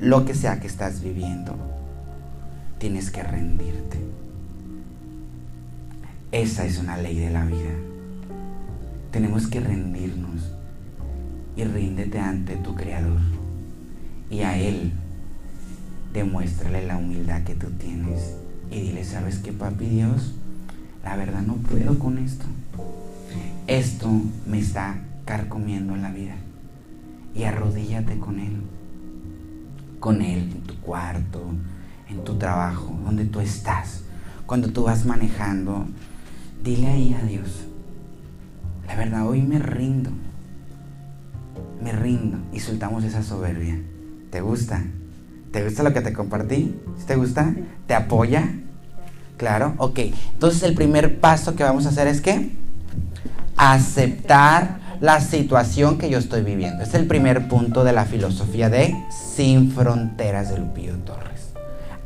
lo 0.00 0.24
que 0.24 0.34
sea 0.34 0.58
que 0.58 0.66
estás 0.66 1.00
viviendo, 1.00 1.54
tienes 2.78 3.12
que 3.12 3.22
rendirte. 3.22 3.98
Esa 6.32 6.66
es 6.66 6.80
una 6.80 6.96
ley 6.96 7.16
de 7.16 7.30
la 7.30 7.44
vida. 7.44 7.76
Tenemos 9.12 9.46
que 9.46 9.60
rendirnos 9.60 10.50
y 11.54 11.62
ríndete 11.62 12.18
ante 12.18 12.56
tu 12.56 12.74
Creador. 12.74 13.20
Y 14.28 14.40
a 14.40 14.58
Él 14.58 14.92
demuéstrale 16.12 16.86
la 16.86 16.96
humildad 16.96 17.42
que 17.44 17.54
tú 17.54 17.68
tienes 17.70 18.36
y 18.70 18.80
dile, 18.80 19.04
¿sabes 19.04 19.38
qué, 19.38 19.52
papi 19.52 19.86
Dios? 19.86 20.34
La 21.02 21.16
verdad 21.16 21.42
no 21.42 21.54
puedo 21.54 21.98
con 21.98 22.18
esto. 22.18 22.44
Esto 23.66 24.08
me 24.46 24.58
está 24.58 24.98
carcomiendo 25.24 25.94
en 25.94 26.02
la 26.02 26.10
vida. 26.10 26.34
Y 27.34 27.44
arrodíllate 27.44 28.18
con 28.18 28.38
Él. 28.38 28.62
Con 29.98 30.22
Él 30.22 30.50
en 30.52 30.62
tu 30.62 30.76
cuarto, 30.80 31.42
en 32.08 32.24
tu 32.24 32.36
trabajo, 32.36 32.98
donde 33.04 33.24
tú 33.24 33.40
estás. 33.40 34.02
Cuando 34.46 34.72
tú 34.72 34.84
vas 34.84 35.06
manejando, 35.06 35.86
dile 36.62 36.88
ahí 36.88 37.14
a 37.14 37.24
Dios. 37.24 37.66
La 38.86 38.96
verdad, 38.96 39.28
hoy 39.28 39.42
me 39.42 39.58
rindo. 39.58 40.10
Me 41.82 41.92
rindo 41.92 42.38
y 42.52 42.60
soltamos 42.60 43.04
esa 43.04 43.22
soberbia. 43.22 43.80
¿Te 44.30 44.40
gusta? 44.40 44.84
¿Te 45.52 45.64
gusta 45.64 45.82
lo 45.82 45.92
que 45.92 46.00
te 46.00 46.12
compartí? 46.12 46.76
¿Te 47.06 47.16
gusta? 47.16 47.52
¿Te 47.86 47.94
apoya? 47.94 48.48
Claro, 49.36 49.74
ok. 49.78 49.98
Entonces 50.34 50.62
el 50.62 50.74
primer 50.74 51.18
paso 51.18 51.56
que 51.56 51.64
vamos 51.64 51.86
a 51.86 51.88
hacer 51.88 52.06
es 52.06 52.20
que 52.20 52.52
aceptar 53.56 54.78
la 55.00 55.20
situación 55.20 55.98
que 55.98 56.10
yo 56.10 56.18
estoy 56.18 56.42
viviendo. 56.42 56.84
Es 56.84 56.94
el 56.94 57.06
primer 57.06 57.48
punto 57.48 57.84
de 57.84 57.92
la 57.92 58.04
filosofía 58.04 58.68
de 58.68 58.94
Sin 59.10 59.72
Fronteras 59.72 60.50
de 60.50 60.58
Lupillo 60.58 60.96
Torres. 60.98 61.52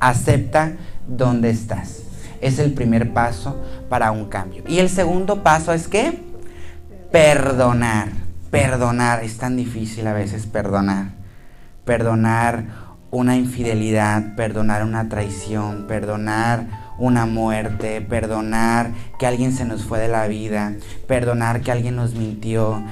Acepta 0.00 0.72
dónde 1.08 1.50
estás. 1.50 2.02
Es 2.40 2.58
el 2.58 2.72
primer 2.72 3.12
paso 3.12 3.60
para 3.88 4.10
un 4.10 4.26
cambio. 4.26 4.62
Y 4.66 4.78
el 4.78 4.88
segundo 4.88 5.42
paso 5.42 5.72
es 5.72 5.88
que 5.88 6.22
perdonar. 7.10 8.08
Perdonar. 8.50 9.24
Es 9.24 9.38
tan 9.38 9.56
difícil 9.56 10.06
a 10.06 10.12
veces 10.12 10.46
perdonar. 10.46 11.08
Perdonar 11.84 12.83
una 13.14 13.36
infidelidad, 13.36 14.34
perdonar 14.34 14.82
una 14.82 15.08
traición, 15.08 15.86
perdonar 15.86 16.94
una 16.98 17.26
muerte, 17.26 18.00
perdonar 18.00 18.90
que 19.18 19.26
alguien 19.26 19.52
se 19.52 19.64
nos 19.64 19.84
fue 19.84 20.00
de 20.00 20.08
la 20.08 20.26
vida, 20.26 20.74
perdonar 21.06 21.60
que 21.60 21.70
alguien 21.70 21.96
nos 21.96 22.14
mintió. 22.14 22.82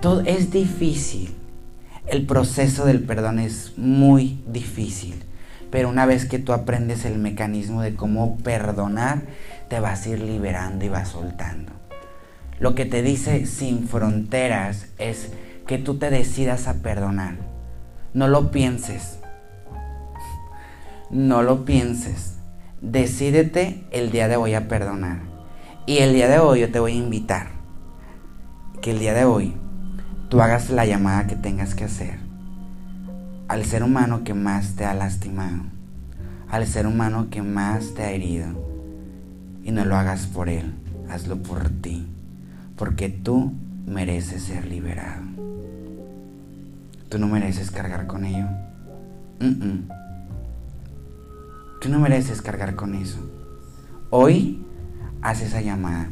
todo 0.00 0.20
es 0.20 0.50
difícil. 0.50 1.34
El 2.06 2.26
proceso 2.26 2.84
del 2.84 3.02
perdón 3.02 3.38
es 3.38 3.72
muy 3.78 4.42
difícil. 4.46 5.14
Pero 5.70 5.88
una 5.88 6.04
vez 6.04 6.26
que 6.26 6.38
tú 6.38 6.52
aprendes 6.52 7.04
el 7.04 7.18
mecanismo 7.18 7.80
de 7.80 7.94
cómo 7.94 8.36
perdonar, 8.38 9.22
te 9.68 9.80
vas 9.80 10.04
a 10.04 10.10
ir 10.10 10.20
liberando 10.20 10.84
y 10.84 10.88
vas 10.88 11.10
soltando. 11.10 11.72
Lo 12.58 12.74
que 12.74 12.84
te 12.84 13.02
dice 13.02 13.46
sin 13.46 13.88
fronteras 13.88 14.88
es 14.98 15.30
que 15.66 15.78
tú 15.78 15.96
te 15.96 16.10
decidas 16.10 16.66
a 16.66 16.82
perdonar. 16.82 17.36
No 18.12 18.26
lo 18.26 18.50
pienses, 18.50 19.19
no 21.10 21.42
lo 21.42 21.64
pienses. 21.64 22.36
Decídete 22.80 23.84
el 23.90 24.10
día 24.10 24.28
de 24.28 24.36
hoy 24.36 24.54
a 24.54 24.68
perdonar. 24.68 25.20
Y 25.86 25.98
el 25.98 26.14
día 26.14 26.28
de 26.28 26.38
hoy 26.38 26.60
yo 26.60 26.70
te 26.70 26.80
voy 26.80 26.92
a 26.92 26.96
invitar 26.96 27.48
que 28.80 28.92
el 28.92 28.98
día 28.98 29.12
de 29.12 29.24
hoy 29.24 29.54
tú 30.28 30.40
hagas 30.40 30.70
la 30.70 30.86
llamada 30.86 31.26
que 31.26 31.36
tengas 31.36 31.74
que 31.74 31.84
hacer 31.84 32.30
al 33.50 33.64
ser 33.64 33.82
humano 33.82 34.22
que 34.22 34.32
más 34.32 34.76
te 34.76 34.84
ha 34.84 34.94
lastimado, 34.94 35.64
al 36.48 36.68
ser 36.68 36.86
humano 36.86 37.30
que 37.30 37.42
más 37.42 37.94
te 37.94 38.04
ha 38.04 38.12
herido. 38.12 38.46
Y 39.64 39.72
no 39.72 39.84
lo 39.84 39.96
hagas 39.96 40.26
por 40.26 40.48
él, 40.48 40.72
hazlo 41.10 41.42
por 41.42 41.68
ti, 41.68 42.06
porque 42.76 43.08
tú 43.08 43.52
mereces 43.86 44.44
ser 44.44 44.66
liberado. 44.66 45.24
Tú 47.08 47.18
no 47.18 47.26
mereces 47.26 47.72
cargar 47.72 48.06
con 48.06 48.24
ello. 48.24 48.46
Tú 51.80 51.88
no 51.88 51.98
mereces 51.98 52.42
cargar 52.42 52.76
con 52.76 52.94
eso. 52.94 53.18
Hoy 54.10 54.62
haz 55.22 55.40
esa 55.40 55.62
llamada. 55.62 56.10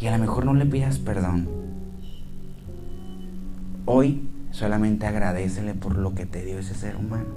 Y 0.00 0.08
a 0.08 0.10
lo 0.10 0.18
mejor 0.18 0.44
no 0.44 0.52
le 0.52 0.66
pidas 0.66 0.98
perdón. 0.98 1.48
Hoy 3.86 4.28
solamente 4.50 5.06
agradecele 5.06 5.74
por 5.74 5.96
lo 5.96 6.16
que 6.16 6.26
te 6.26 6.44
dio 6.44 6.58
ese 6.58 6.74
ser 6.74 6.96
humano. 6.96 7.36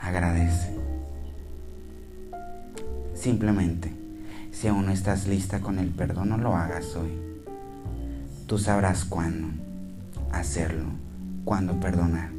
Agradece. 0.00 0.76
Simplemente, 3.14 3.92
si 4.50 4.66
aún 4.66 4.86
no 4.86 4.92
estás 4.92 5.28
lista 5.28 5.60
con 5.60 5.78
el 5.78 5.90
perdón, 5.90 6.30
no 6.30 6.38
lo 6.38 6.56
hagas 6.56 6.96
hoy. 6.96 7.12
tú 8.48 8.58
sabrás 8.58 9.04
cuándo 9.04 9.48
hacerlo, 10.32 10.86
cuándo 11.44 11.78
perdonar. 11.78 12.37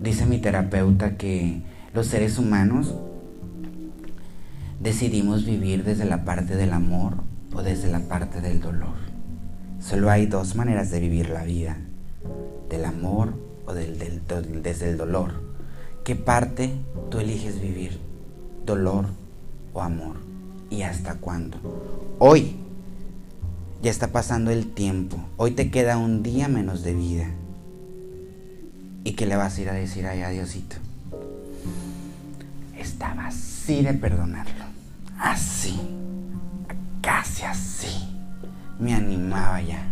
Dice 0.00 0.24
mi 0.24 0.38
terapeuta 0.38 1.18
que 1.18 1.60
los 1.92 2.06
seres 2.06 2.38
humanos 2.38 2.94
decidimos 4.80 5.44
vivir 5.44 5.84
desde 5.84 6.06
la 6.06 6.24
parte 6.24 6.56
del 6.56 6.72
amor 6.72 7.16
o 7.54 7.62
desde 7.62 7.90
la 7.90 8.00
parte 8.00 8.40
del 8.40 8.60
dolor. 8.60 8.94
Solo 9.78 10.10
hay 10.10 10.24
dos 10.24 10.56
maneras 10.56 10.90
de 10.90 11.00
vivir 11.00 11.28
la 11.28 11.44
vida, 11.44 11.76
del 12.70 12.86
amor 12.86 13.34
o 13.66 13.74
del, 13.74 13.98
desde 14.62 14.88
el 14.88 14.96
dolor. 14.96 15.32
¿Qué 16.02 16.16
parte 16.16 16.72
tú 17.10 17.18
eliges 17.18 17.60
vivir? 17.60 18.00
¿Dolor 18.64 19.04
o 19.74 19.82
amor? 19.82 20.16
¿Y 20.70 20.80
hasta 20.80 21.16
cuándo? 21.16 21.58
Hoy 22.18 22.56
ya 23.82 23.90
está 23.90 24.08
pasando 24.08 24.50
el 24.50 24.72
tiempo. 24.72 25.18
Hoy 25.36 25.50
te 25.50 25.70
queda 25.70 25.98
un 25.98 26.22
día 26.22 26.48
menos 26.48 26.82
de 26.82 26.94
vida. 26.94 27.30
¿Y 29.02 29.12
qué 29.12 29.26
le 29.26 29.36
vas 29.36 29.56
a 29.56 29.60
ir 29.60 29.70
a 29.70 29.72
decir 29.72 30.06
ahí 30.06 30.22
a 30.22 30.28
Diosito? 30.28 30.76
Estaba 32.76 33.28
así 33.28 33.82
de 33.82 33.94
perdonarlo. 33.94 34.64
Así. 35.18 35.80
Casi 37.00 37.44
así. 37.44 38.08
Me 38.78 38.94
animaba 38.94 39.62
ya. 39.62 39.82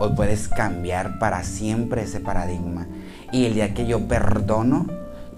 Hoy 0.00 0.10
puedes 0.16 0.48
cambiar 0.48 1.20
para 1.20 1.44
siempre 1.44 2.02
ese 2.02 2.18
paradigma. 2.18 2.86
Y 3.30 3.44
el 3.44 3.54
día 3.54 3.72
que 3.72 3.86
yo 3.86 4.08
perdono, 4.08 4.86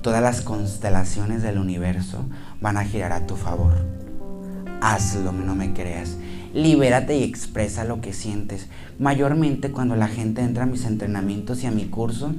todas 0.00 0.22
las 0.22 0.40
constelaciones 0.40 1.42
del 1.42 1.58
universo 1.58 2.24
van 2.62 2.78
a 2.78 2.84
girar 2.84 3.12
a 3.12 3.26
tu 3.26 3.36
favor. 3.36 3.74
Hazlo, 4.80 5.32
no 5.32 5.54
me 5.54 5.74
creas 5.74 6.16
libérate 6.54 7.16
y 7.16 7.22
expresa 7.22 7.84
lo 7.84 8.00
que 8.00 8.12
sientes. 8.12 8.68
Mayormente 8.98 9.70
cuando 9.70 9.96
la 9.96 10.08
gente 10.08 10.42
entra 10.42 10.64
a 10.64 10.66
mis 10.66 10.84
entrenamientos 10.84 11.62
y 11.62 11.66
a 11.66 11.70
mi 11.70 11.86
curso, 11.86 12.34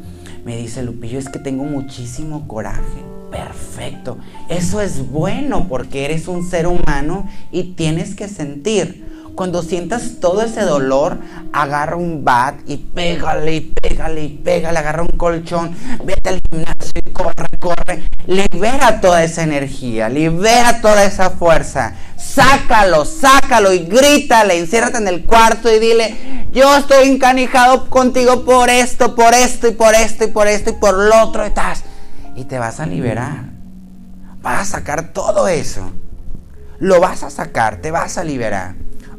me 0.46 0.58
dice, 0.58 0.84
Lupillo, 0.84 1.20
es 1.20 1.30
que 1.30 1.40
tengo 1.40 1.64
muchísimo 1.64 2.48
coraje. 2.48 3.04
Perfecto. 3.32 4.18
Eso 4.50 4.82
es 4.82 5.10
bueno 5.12 5.68
porque 5.68 6.06
eres 6.06 6.28
un 6.28 6.50
ser 6.50 6.68
humano 6.68 7.30
y 7.52 7.74
tienes 7.76 8.16
que 8.16 8.28
sentir. 8.28 9.06
Cuando 9.36 9.62
sientas 9.62 10.20
todo 10.20 10.42
ese 10.42 10.62
dolor, 10.62 11.20
agarra 11.54 11.96
un 11.96 12.26
bat 12.26 12.56
y 12.66 12.78
pégale 12.78 13.56
y 13.56 13.62
pégale 13.62 14.24
y 14.24 14.30
pégale, 14.30 14.80
agarra 14.80 15.04
un 15.04 15.16
colchón, 15.16 15.76
vete 16.04 16.30
al 16.30 16.42
gimnasio 16.50 17.02
y 17.06 17.12
corre, 17.12 17.47
corre. 17.60 18.04
Libera 18.26 19.02
toda 19.02 19.24
esa 19.24 19.44
energía, 19.44 20.10
libera 20.10 20.82
toda 20.82 21.04
esa 21.04 21.30
fuerza. 21.30 21.94
Sácalo, 22.18 23.06
sácalo 23.06 23.74
y 23.74 23.80
grítale, 23.80 24.58
enciérrate 24.58 24.98
en 24.98 25.08
el 25.08 25.24
cuarto 25.24 25.72
y 25.72 25.80
dile, 25.80 26.48
yo 26.52 26.76
estoy 26.76 27.08
encanijado 27.08 27.90
contigo 27.90 28.44
por 28.44 28.70
esto, 28.70 29.16
por 29.16 29.34
esto 29.34 29.68
y 29.68 29.72
por 29.72 29.96
esto 29.96 30.26
y 30.26 30.28
por 30.28 30.48
esto 30.48 30.72
y 30.72 30.74
por 30.74 30.94
lo 30.96 31.24
otro. 31.24 31.46
Y 32.36 32.46
te 32.46 32.60
vas 32.60 32.80
a 32.80 32.86
liberar. 32.86 33.46
Vas 34.42 34.62
a 34.62 34.78
sacar 34.78 35.14
todo 35.14 35.48
eso. 35.48 35.92
Lo 36.80 37.00
vas 37.00 37.24
a 37.24 37.30
sacar, 37.30 37.78
te 37.78 37.92
vas 37.92 38.18
a 38.18 38.24
liberar. 38.24 38.76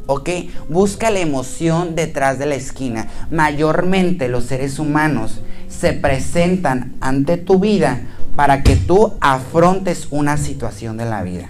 ¿ok? 0.09 0.29
Busca 0.69 1.11
la 1.11 1.19
emoción 1.19 1.95
detrás 1.95 2.39
de 2.39 2.47
la 2.47 2.55
esquina. 2.55 3.07
Mayormente 3.29 4.27
los 4.27 4.45
seres 4.45 4.79
humanos 4.79 5.41
se 5.67 5.93
presentan 5.93 6.95
ante 6.99 7.37
tu 7.37 7.59
vida 7.59 8.01
para 8.39 8.63
que 8.63 8.77
tú 8.77 9.15
afrontes 9.19 10.07
una 10.11 10.37
situación 10.37 10.95
de 10.95 11.03
la 11.03 11.23
vida. 11.23 11.49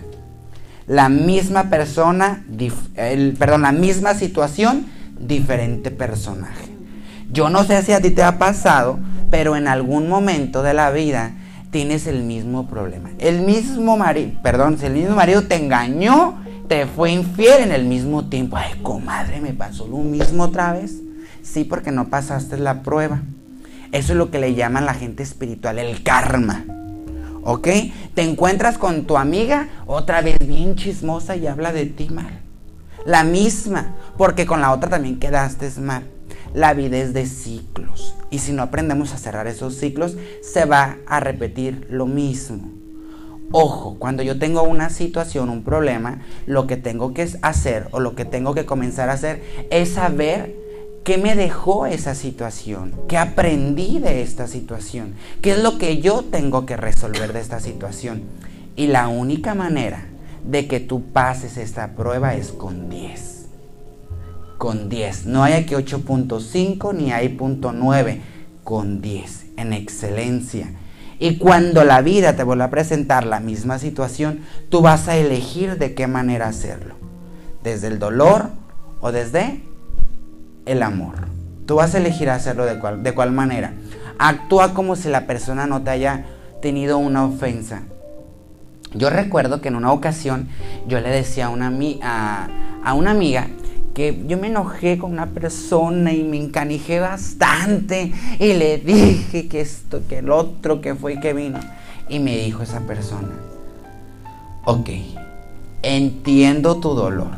La 0.88 1.08
misma 1.08 1.70
persona, 1.70 2.44
perdón, 3.38 3.62
la 3.62 3.72
misma 3.72 4.16
situación, 4.16 4.88
diferente 5.20 5.92
personaje. 5.92 6.66
Yo 7.32 7.52
no 7.52 7.64
sé 7.64 7.84
si 7.84 7.92
a 7.92 8.02
ti 8.02 8.10
te 8.10 8.24
ha 8.24 8.40
pasado, 8.40 8.98
pero 9.30 9.56
en 9.56 9.68
algún 9.68 10.10
momento 10.10 10.64
de 10.64 10.74
la 10.74 10.90
vida 10.90 11.34
tienes 11.70 12.08
el 12.08 12.24
mismo 12.24 12.68
problema. 12.68 13.12
El 13.20 13.42
mismo 13.42 13.96
marido, 13.96 14.32
perdón, 14.42 14.80
si 14.80 14.88
el 14.88 14.94
mismo 14.94 15.16
marido 15.16 15.44
te 15.44 15.58
engañó 15.58 16.40
te 16.68 16.88
fue 16.88 17.12
infiel 17.12 17.66
en 17.66 17.72
el 17.72 17.86
mismo 17.86 18.26
tiempo. 18.30 18.58
Ay, 18.58 18.80
comadre, 18.82 19.42
me 19.42 19.54
pasó 19.54 19.88
lo 19.88 19.98
mismo 19.98 20.46
otra 20.46 20.74
vez. 20.74 20.96
Sí, 21.44 21.66
porque 21.66 21.92
no 21.92 22.10
pasaste 22.10 22.58
la 22.58 22.82
prueba. 22.82 23.22
Eso 23.92 24.14
es 24.14 24.18
lo 24.18 24.32
que 24.32 24.40
le 24.40 24.56
llaman 24.56 24.88
la 24.88 24.96
gente 24.96 25.22
espiritual 25.22 25.78
el 25.78 26.02
karma. 26.02 26.66
¿Ok? 27.44 27.68
Te 28.14 28.22
encuentras 28.22 28.78
con 28.78 29.06
tu 29.06 29.18
amiga 29.18 29.70
otra 29.86 30.22
vez 30.22 30.38
bien 30.40 30.76
chismosa 30.76 31.36
y 31.36 31.48
habla 31.48 31.72
de 31.72 31.86
ti 31.86 32.10
mal. 32.10 32.42
La 33.06 33.24
misma, 33.24 33.96
porque 34.18 34.46
con 34.46 34.62
la 34.62 34.72
otra 34.72 34.90
también 34.90 35.20
quedaste 35.20 35.70
mal. 35.80 36.04
La 36.54 36.74
vida 36.74 36.98
es 36.98 37.14
de 37.14 37.26
ciclos. 37.26 38.16
Y 38.30 38.40
si 38.40 38.52
no 38.52 38.64
aprendemos 38.64 39.14
a 39.14 39.18
cerrar 39.18 39.48
esos 39.48 39.76
ciclos, 39.76 40.16
se 40.42 40.66
va 40.66 40.98
a 41.08 41.20
repetir 41.20 41.88
lo 41.90 42.06
mismo. 42.06 42.72
Ojo, 43.52 43.98
cuando 43.98 44.22
yo 44.22 44.38
tengo 44.38 44.62
una 44.62 44.90
situación, 44.90 45.50
un 45.50 45.64
problema, 45.64 46.22
lo 46.46 46.68
que 46.68 46.78
tengo 46.78 47.16
que 47.16 47.28
hacer 47.42 47.88
o 47.92 48.00
lo 48.00 48.16
que 48.16 48.26
tengo 48.26 48.54
que 48.54 48.66
comenzar 48.66 49.10
a 49.10 49.14
hacer 49.14 49.42
es 49.72 49.94
saber 49.94 50.56
qué 51.10 51.18
me 51.18 51.36
dejó 51.36 51.88
esa 51.88 52.14
situación, 52.14 52.94
qué 53.08 53.18
aprendí 53.18 53.98
de 53.98 54.22
esta 54.22 54.46
situación, 54.46 55.16
qué 55.42 55.54
es 55.54 55.64
lo 55.64 55.80
que 55.80 56.02
yo 56.02 56.22
tengo 56.22 56.68
que 56.68 56.78
resolver 56.78 57.34
de 57.34 57.40
esta 57.40 57.60
situación. 57.60 58.22
Y 58.76 58.86
la 58.86 59.08
única 59.08 59.56
manera 59.56 60.06
de 60.46 60.68
que 60.68 60.80
tú 60.80 61.02
pases 61.02 61.58
esta 61.58 61.96
prueba 61.96 62.36
es 62.36 62.52
con 62.52 62.92
10. 62.92 63.48
Con 64.60 64.88
10. 64.88 65.26
No 65.26 65.44
hay 65.44 65.54
aquí 65.54 65.74
8.5 65.74 66.94
ni 66.94 67.12
hay 67.12 67.30
punto 67.30 67.72
9. 67.72 68.22
Con 68.64 69.02
10. 69.02 69.46
En 69.58 69.74
excelencia. 69.74 70.76
Y 71.18 71.40
cuando 71.40 71.86
la 71.86 72.04
vida 72.04 72.36
te 72.36 72.44
vuelva 72.44 72.66
a 72.66 72.70
presentar 72.70 73.26
la 73.26 73.40
misma 73.40 73.80
situación, 73.80 74.42
tú 74.70 74.84
vas 74.84 75.08
a 75.08 75.18
elegir 75.18 75.80
de 75.80 75.96
qué 75.96 76.06
manera 76.06 76.48
hacerlo. 76.48 76.94
Desde 77.64 77.88
el 77.88 77.98
dolor 77.98 78.52
o 79.02 79.12
desde 79.12 79.68
el 80.70 80.84
amor. 80.84 81.28
Tú 81.66 81.76
vas 81.76 81.96
a 81.96 81.98
elegir 81.98 82.30
hacerlo 82.30 82.66
de 82.66 82.80
cuál, 82.80 83.04
de 83.04 83.14
cuál 83.14 83.32
manera. 83.32 83.74
Actúa 84.18 84.74
como 84.74 84.96
si 84.96 85.10
la 85.10 85.26
persona 85.26 85.66
no 85.66 85.82
te 85.82 85.90
haya 85.90 86.26
tenido 86.62 86.98
una 86.98 87.26
ofensa. 87.26 87.84
Yo 88.94 89.10
recuerdo 89.10 89.62
que 89.62 89.68
en 89.68 89.76
una 89.76 89.92
ocasión 89.92 90.48
yo 90.88 91.00
le 91.00 91.10
decía 91.10 91.48
a 91.48 91.50
una, 91.50 91.72
a, 92.04 92.48
a 92.84 92.94
una 92.94 93.12
amiga 93.12 93.48
que 93.94 94.24
yo 94.28 94.38
me 94.38 94.48
enojé 94.48 94.98
con 94.98 95.12
una 95.12 95.28
persona 95.28 96.14
y 96.14 96.24
me 96.24 96.38
encanijé 96.38 97.00
bastante 97.00 98.14
y 98.40 98.54
le 98.54 98.78
dije 98.78 99.48
que 99.48 99.62
esto, 99.62 100.02
que 100.08 100.20
el 100.20 100.32
otro, 100.32 100.82
que 100.82 100.96
fue 100.96 101.14
y 101.14 101.20
que 101.20 101.34
vino. 101.34 101.60
Y 102.08 102.20
me 102.20 102.38
dijo 102.38 102.64
esa 102.64 102.82
persona, 102.82 103.30
ok, 104.66 104.90
entiendo 105.82 106.80
tu 106.80 106.94
dolor, 106.94 107.36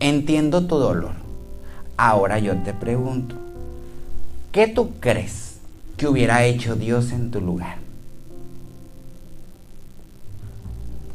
entiendo 0.00 0.66
tu 0.66 0.76
dolor. 0.76 1.21
Ahora 2.04 2.40
yo 2.40 2.56
te 2.56 2.74
pregunto, 2.74 3.36
¿qué 4.50 4.66
tú 4.66 4.94
crees 4.98 5.60
que 5.96 6.08
hubiera 6.08 6.44
hecho 6.44 6.74
Dios 6.74 7.12
en 7.12 7.30
tu 7.30 7.40
lugar? 7.40 7.76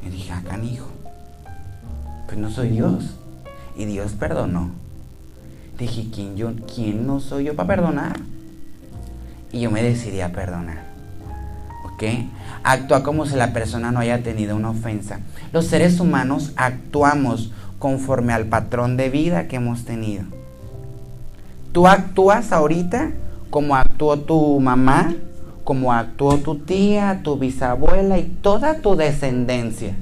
Me 0.01 0.09
dije, 0.09 0.31
ah, 0.31 0.57
hijo, 0.63 0.87
pues 2.25 2.37
no 2.37 2.49
soy 2.49 2.69
Dios. 2.69 3.17
Y 3.75 3.83
Dios 3.83 4.13
perdonó. 4.13 4.69
Dije, 5.77 6.07
¿quién, 6.09 6.37
yo, 6.37 6.53
¿quién 6.73 7.05
no 7.05 7.19
soy 7.19 7.43
yo 7.43 7.55
para 7.57 7.67
perdonar? 7.67 8.21
Y 9.51 9.59
yo 9.59 9.71
me 9.71 9.83
decidí 9.83 10.21
a 10.21 10.31
perdonar. 10.31 10.85
¿Ok? 11.83 12.03
Actúa 12.63 13.03
como 13.03 13.25
si 13.25 13.35
la 13.35 13.51
persona 13.51 13.91
no 13.91 13.99
haya 13.99 14.23
tenido 14.23 14.55
una 14.55 14.69
ofensa. 14.69 15.19
Los 15.51 15.65
seres 15.67 15.99
humanos 15.99 16.53
actuamos 16.55 17.51
conforme 17.77 18.31
al 18.31 18.45
patrón 18.45 18.95
de 18.95 19.09
vida 19.09 19.49
que 19.49 19.57
hemos 19.57 19.83
tenido. 19.83 20.36
Tú 21.77 21.85
actúas 21.85 22.53
ahorita 22.53 23.11
como 23.51 23.75
actuó 23.75 24.17
tu 24.17 24.59
mamá, 24.59 25.13
como 25.63 25.93
actuó 25.93 26.37
tu 26.37 26.55
tía, 26.55 27.21
tu 27.21 27.37
bisabuela 27.37 28.17
y 28.17 28.23
toda 28.23 28.81
tu 28.81 28.95
descendencia. 28.95 29.95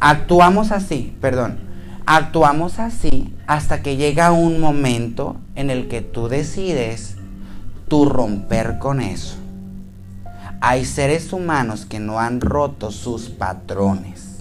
Actuamos 0.00 0.72
así, 0.72 1.16
perdón. 1.20 1.60
Actuamos 2.06 2.80
así 2.80 3.32
hasta 3.46 3.82
que 3.82 3.96
llega 3.96 4.32
un 4.32 4.58
momento 4.58 5.36
en 5.54 5.70
el 5.70 5.86
que 5.86 6.00
tú 6.00 6.26
decides 6.26 7.14
tú 7.86 8.06
romper 8.06 8.80
con 8.80 9.00
eso. 9.00 9.36
Hay 10.60 10.86
seres 10.86 11.32
humanos 11.32 11.86
que 11.86 12.00
no 12.00 12.18
han 12.18 12.40
roto 12.40 12.90
sus 12.90 13.28
patrones. 13.28 14.40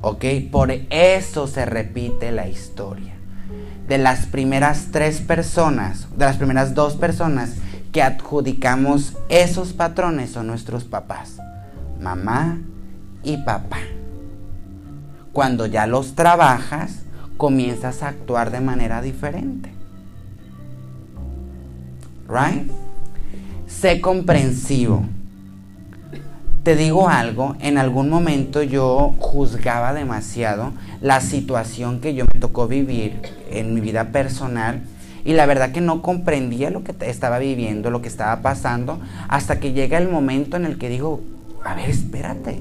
¿Ok? 0.00 0.24
Por 0.50 0.70
eso 0.88 1.46
se 1.46 1.66
repite 1.66 2.32
la 2.32 2.48
historia. 2.48 3.09
De 3.90 3.98
las 3.98 4.26
primeras 4.26 4.90
tres 4.92 5.20
personas, 5.20 6.06
de 6.16 6.24
las 6.24 6.36
primeras 6.36 6.76
dos 6.76 6.94
personas 6.94 7.54
que 7.90 8.04
adjudicamos 8.04 9.14
esos 9.28 9.72
patrones 9.72 10.30
son 10.30 10.46
nuestros 10.46 10.84
papás. 10.84 11.38
Mamá 12.00 12.58
y 13.24 13.38
papá. 13.38 13.78
Cuando 15.32 15.66
ya 15.66 15.88
los 15.88 16.14
trabajas, 16.14 17.00
comienzas 17.36 18.04
a 18.04 18.10
actuar 18.10 18.52
de 18.52 18.60
manera 18.60 19.02
diferente. 19.02 19.72
Right? 22.28 22.70
Sé 23.66 24.00
comprensivo. 24.00 25.04
Te 26.62 26.76
digo 26.76 27.08
algo, 27.08 27.56
en 27.60 27.78
algún 27.78 28.10
momento 28.10 28.62
yo 28.62 29.14
juzgaba 29.18 29.94
demasiado 29.94 30.72
la 31.00 31.22
situación 31.22 32.02
que 32.02 32.12
yo 32.12 32.26
me 32.34 32.38
tocó 32.38 32.68
vivir 32.68 33.18
en 33.50 33.72
mi 33.72 33.80
vida 33.80 34.12
personal 34.12 34.82
y 35.24 35.32
la 35.32 35.46
verdad 35.46 35.72
que 35.72 35.80
no 35.80 36.02
comprendía 36.02 36.68
lo 36.68 36.84
que 36.84 36.94
estaba 37.06 37.38
viviendo, 37.38 37.90
lo 37.90 38.02
que 38.02 38.08
estaba 38.08 38.42
pasando, 38.42 39.00
hasta 39.28 39.58
que 39.58 39.72
llega 39.72 39.96
el 39.96 40.10
momento 40.10 40.58
en 40.58 40.66
el 40.66 40.76
que 40.76 40.90
digo, 40.90 41.22
a 41.64 41.74
ver, 41.74 41.88
espérate, 41.88 42.60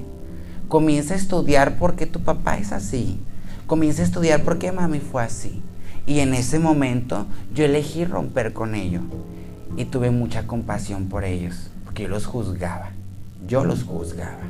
comienza 0.70 1.14
a 1.14 1.18
estudiar 1.18 1.78
por 1.78 1.98
qué 1.98 2.06
tu 2.06 2.22
papá 2.22 2.58
es 2.58 2.72
así, 2.72 3.20
comienza 3.68 4.02
a 4.02 4.06
estudiar 4.06 4.44
por 4.44 4.60
qué 4.60 4.72
mami 4.72 5.02
fue 5.02 5.24
así. 5.24 5.62
Y 6.08 6.20
en 6.20 6.34
ese 6.34 6.58
momento 6.58 7.26
yo 7.54 7.66
elegí 7.66 8.06
romper 8.06 8.54
con 8.54 8.76
ello 8.76 9.02
y 9.76 9.84
tuve 9.84 10.10
mucha 10.10 10.48
compasión 10.48 11.10
por 11.10 11.26
ellos, 11.26 11.70
porque 11.84 12.04
yo 12.04 12.10
los 12.10 12.26
juzgaba, 12.26 12.92
yo 13.48 13.64
los 13.66 13.84
juzgaba. 13.84 14.44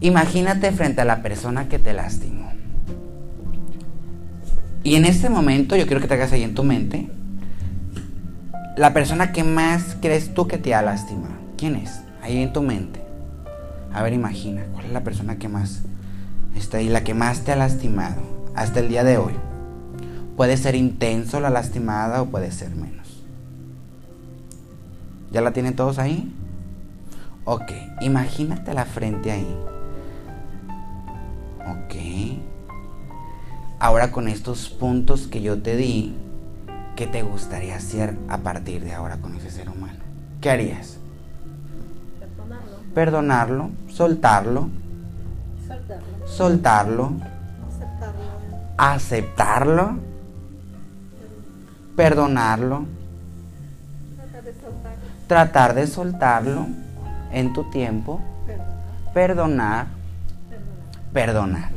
Imagínate 0.00 0.72
frente 0.72 1.00
a 1.00 1.04
la 1.04 1.22
persona 1.22 1.68
que 1.68 1.78
te 1.78 1.92
lastimó. 1.92 2.52
Y 4.82 4.96
en 4.96 5.06
este 5.06 5.30
momento 5.30 5.76
yo 5.76 5.86
quiero 5.86 6.00
que 6.00 6.08
te 6.08 6.14
hagas 6.14 6.32
ahí 6.32 6.42
en 6.42 6.54
tu 6.54 6.62
mente 6.62 7.08
la 8.76 8.92
persona 8.92 9.32
que 9.32 9.44
más 9.44 9.96
crees 10.00 10.34
tú 10.34 10.48
que 10.48 10.58
te 10.58 10.74
ha 10.74 10.82
lastimado. 10.82 11.34
¿Quién 11.56 11.76
es? 11.76 12.00
Ahí 12.22 12.38
en 12.42 12.52
tu 12.52 12.60
mente. 12.60 13.00
A 13.92 14.02
ver, 14.02 14.12
imagina, 14.12 14.64
¿cuál 14.72 14.86
es 14.86 14.92
la 14.92 15.04
persona 15.04 15.38
que 15.38 15.48
más 15.48 15.82
está 16.56 16.78
ahí, 16.78 16.88
la 16.88 17.04
que 17.04 17.14
más 17.14 17.40
te 17.40 17.52
ha 17.52 17.56
lastimado 17.56 18.20
hasta 18.56 18.80
el 18.80 18.88
día 18.88 19.04
de 19.04 19.18
hoy? 19.18 19.34
Puede 20.36 20.56
ser 20.56 20.74
intenso 20.74 21.38
la 21.38 21.50
lastimada 21.50 22.22
o 22.22 22.26
puede 22.26 22.50
ser 22.50 22.74
menos. 22.74 23.22
¿Ya 25.30 25.40
la 25.40 25.52
tienen 25.52 25.76
todos 25.76 25.98
ahí? 25.98 26.32
Ok, 27.46 27.72
imagínate 28.00 28.72
la 28.72 28.86
frente 28.86 29.30
ahí. 29.30 29.56
Ok. 31.60 31.94
Ahora 33.78 34.10
con 34.12 34.28
estos 34.28 34.70
puntos 34.70 35.26
que 35.26 35.42
yo 35.42 35.60
te 35.60 35.76
di, 35.76 36.16
¿qué 36.96 37.06
te 37.06 37.22
gustaría 37.22 37.76
hacer 37.76 38.16
a 38.28 38.38
partir 38.38 38.82
de 38.82 38.94
ahora 38.94 39.18
con 39.18 39.36
ese 39.36 39.50
ser 39.50 39.68
humano? 39.68 39.98
¿Qué 40.40 40.50
harías? 40.50 40.96
Perdonarlo, 42.94 43.70
soltarlo, 43.88 44.70
soltarlo, 46.24 47.12
aceptarlo, 48.78 49.98
perdonarlo, 51.94 52.86
tratar 55.26 55.74
de 55.74 55.86
soltarlo 55.86 56.83
en 57.34 57.52
tu 57.52 57.64
tiempo, 57.64 58.20
perdonar, 59.12 59.88
perdonar. 61.12 61.70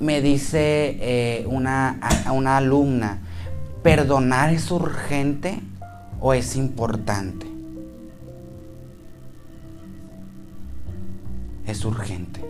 Me 0.00 0.20
dice 0.20 0.96
eh, 1.00 1.46
una, 1.46 2.00
una 2.32 2.56
alumna, 2.56 3.20
¿perdonar 3.84 4.52
es 4.52 4.70
urgente 4.72 5.60
o 6.20 6.34
es 6.34 6.56
importante? 6.56 7.52
es 11.66 11.84
urgente. 11.84 12.40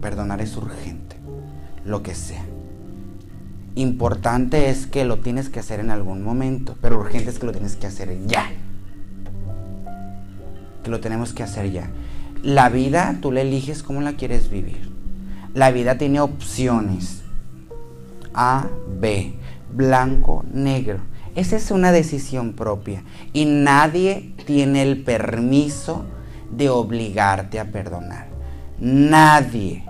Perdonar 0.00 0.40
es 0.40 0.56
urgente. 0.56 1.16
Lo 1.84 2.02
que 2.02 2.14
sea. 2.14 2.44
Importante 3.74 4.70
es 4.70 4.86
que 4.86 5.04
lo 5.04 5.18
tienes 5.18 5.48
que 5.50 5.60
hacer 5.60 5.80
en 5.80 5.90
algún 5.90 6.22
momento, 6.22 6.76
pero 6.80 6.98
urgente 6.98 7.30
es 7.30 7.38
que 7.38 7.46
lo 7.46 7.52
tienes 7.52 7.76
que 7.76 7.86
hacer 7.86 8.16
ya. 8.26 8.50
Que 10.86 10.92
lo 10.92 11.00
tenemos 11.00 11.32
que 11.32 11.42
hacer 11.42 11.72
ya. 11.72 11.90
La 12.44 12.68
vida 12.68 13.16
tú 13.20 13.32
la 13.32 13.40
eliges 13.40 13.82
cómo 13.82 14.02
la 14.02 14.12
quieres 14.12 14.50
vivir. 14.50 14.88
La 15.52 15.72
vida 15.72 15.98
tiene 15.98 16.20
opciones. 16.20 17.24
A, 18.32 18.68
B, 19.00 19.34
blanco, 19.74 20.44
negro. 20.52 21.00
Esa 21.34 21.56
es 21.56 21.72
una 21.72 21.90
decisión 21.90 22.52
propia 22.52 23.02
y 23.32 23.46
nadie 23.46 24.32
tiene 24.46 24.82
el 24.82 25.02
permiso 25.02 26.04
de 26.52 26.70
obligarte 26.70 27.58
a 27.58 27.72
perdonar. 27.72 28.28
Nadie. 28.78 29.84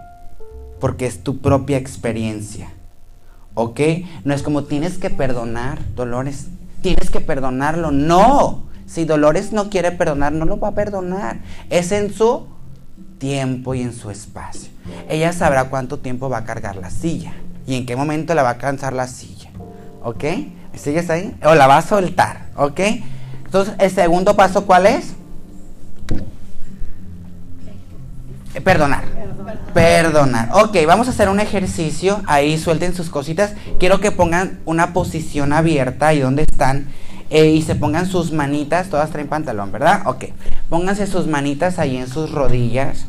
Porque 0.80 1.04
es 1.04 1.22
tu 1.22 1.42
propia 1.42 1.76
experiencia. 1.76 2.70
¿Ok? 3.52 3.80
No 4.24 4.32
es 4.32 4.42
como 4.42 4.64
tienes 4.64 4.96
que 4.96 5.10
perdonar, 5.10 5.78
Dolores. 5.94 6.46
Tienes 6.80 7.10
que 7.10 7.20
perdonarlo. 7.20 7.90
No. 7.90 8.64
Si 8.86 9.04
Dolores 9.04 9.52
no 9.52 9.68
quiere 9.68 9.92
perdonar, 9.92 10.32
no 10.32 10.44
lo 10.44 10.58
va 10.58 10.68
a 10.68 10.74
perdonar. 10.74 11.38
Es 11.70 11.92
en 11.92 12.12
su 12.12 12.46
tiempo 13.18 13.74
y 13.74 13.82
en 13.82 13.92
su 13.92 14.10
espacio. 14.10 14.70
Ella 15.08 15.32
sabrá 15.32 15.64
cuánto 15.64 15.98
tiempo 15.98 16.28
va 16.28 16.38
a 16.38 16.44
cargar 16.44 16.76
la 16.76 16.90
silla 16.90 17.32
y 17.66 17.74
en 17.74 17.86
qué 17.86 17.96
momento 17.96 18.34
la 18.34 18.42
va 18.42 18.50
a 18.50 18.58
cansar 18.58 18.92
la 18.92 19.08
silla. 19.08 19.50
¿Ok? 20.02 20.24
¿Me 20.72 20.78
sigues 20.78 21.10
ahí? 21.10 21.36
O 21.44 21.54
la 21.54 21.66
va 21.66 21.78
a 21.78 21.82
soltar. 21.82 22.46
¿Ok? 22.56 22.80
Entonces, 23.44 23.74
el 23.78 23.90
segundo 23.90 24.36
paso, 24.36 24.66
¿cuál 24.66 24.86
es? 24.86 25.14
Perdonar. 28.62 29.04
Perdonar. 29.74 30.48
Ok, 30.52 30.76
vamos 30.86 31.08
a 31.08 31.10
hacer 31.10 31.28
un 31.28 31.40
ejercicio. 31.40 32.22
Ahí 32.26 32.58
suelten 32.58 32.94
sus 32.94 33.10
cositas. 33.10 33.52
Quiero 33.78 34.00
que 34.00 34.10
pongan 34.10 34.60
una 34.64 34.92
posición 34.92 35.52
abierta 35.52 36.08
ahí 36.08 36.20
donde 36.20 36.42
están. 36.42 36.88
Eh, 37.30 37.48
y 37.48 37.62
se 37.62 37.74
pongan 37.74 38.06
sus 38.06 38.32
manitas. 38.32 38.88
Todas 38.88 39.10
traen 39.10 39.28
pantalón, 39.28 39.72
¿verdad? 39.72 40.02
Ok. 40.06 40.26
Pónganse 40.68 41.06
sus 41.06 41.26
manitas 41.26 41.78
ahí 41.78 41.96
en 41.96 42.08
sus 42.08 42.30
rodillas. 42.32 43.06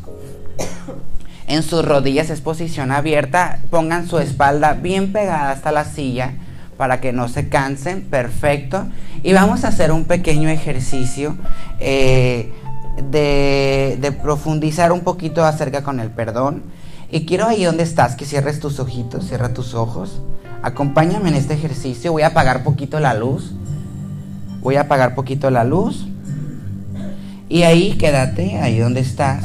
En 1.46 1.62
sus 1.62 1.84
rodillas 1.84 2.30
es 2.30 2.40
posición 2.40 2.92
abierta. 2.92 3.60
Pongan 3.70 4.06
su 4.06 4.18
espalda 4.18 4.74
bien 4.74 5.12
pegada 5.12 5.50
hasta 5.50 5.72
la 5.72 5.84
silla 5.84 6.34
para 6.76 7.00
que 7.00 7.12
no 7.12 7.28
se 7.28 7.48
cansen. 7.48 8.02
Perfecto. 8.02 8.86
Y 9.22 9.32
vamos 9.32 9.64
a 9.64 9.68
hacer 9.68 9.92
un 9.92 10.04
pequeño 10.04 10.48
ejercicio. 10.48 11.36
Eh, 11.80 12.52
de, 13.02 14.12
profundizar 14.22 14.92
un 14.92 15.00
poquito 15.00 15.44
acerca 15.44 15.82
con 15.82 16.00
el 16.00 16.10
perdón. 16.10 16.62
Y 17.10 17.24
quiero 17.24 17.46
ahí 17.46 17.64
donde 17.64 17.82
estás 17.82 18.16
que 18.16 18.26
cierres 18.26 18.60
tus 18.60 18.80
ojitos, 18.80 19.26
cierra 19.26 19.54
tus 19.54 19.74
ojos. 19.74 20.20
Acompáñame 20.62 21.30
en 21.30 21.36
este 21.36 21.54
ejercicio. 21.54 22.12
Voy 22.12 22.22
a 22.22 22.28
apagar 22.28 22.64
poquito 22.64 23.00
la 23.00 23.14
luz. 23.14 23.54
Voy 24.60 24.76
a 24.76 24.82
apagar 24.82 25.14
poquito 25.14 25.50
la 25.50 25.64
luz. 25.64 26.06
Y 27.48 27.62
ahí 27.62 27.96
quédate, 27.96 28.58
ahí 28.58 28.78
donde 28.78 29.00
estás. 29.00 29.44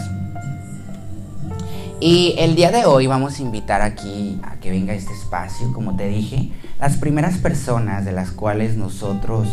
Y 1.99 2.35
el 2.37 2.55
día 2.55 2.69
de 2.71 2.85
hoy 2.85 3.07
vamos 3.07 3.39
a 3.39 3.41
invitar 3.41 3.81
aquí 3.81 4.37
a 4.43 4.57
que 4.57 4.71
venga 4.71 4.93
este 4.93 5.13
espacio, 5.13 5.71
como 5.71 5.95
te 5.95 6.07
dije, 6.07 6.51
las 6.77 6.97
primeras 6.97 7.37
personas 7.37 8.03
de 8.03 8.11
las 8.11 8.31
cuales 8.31 8.75
nosotros 8.75 9.47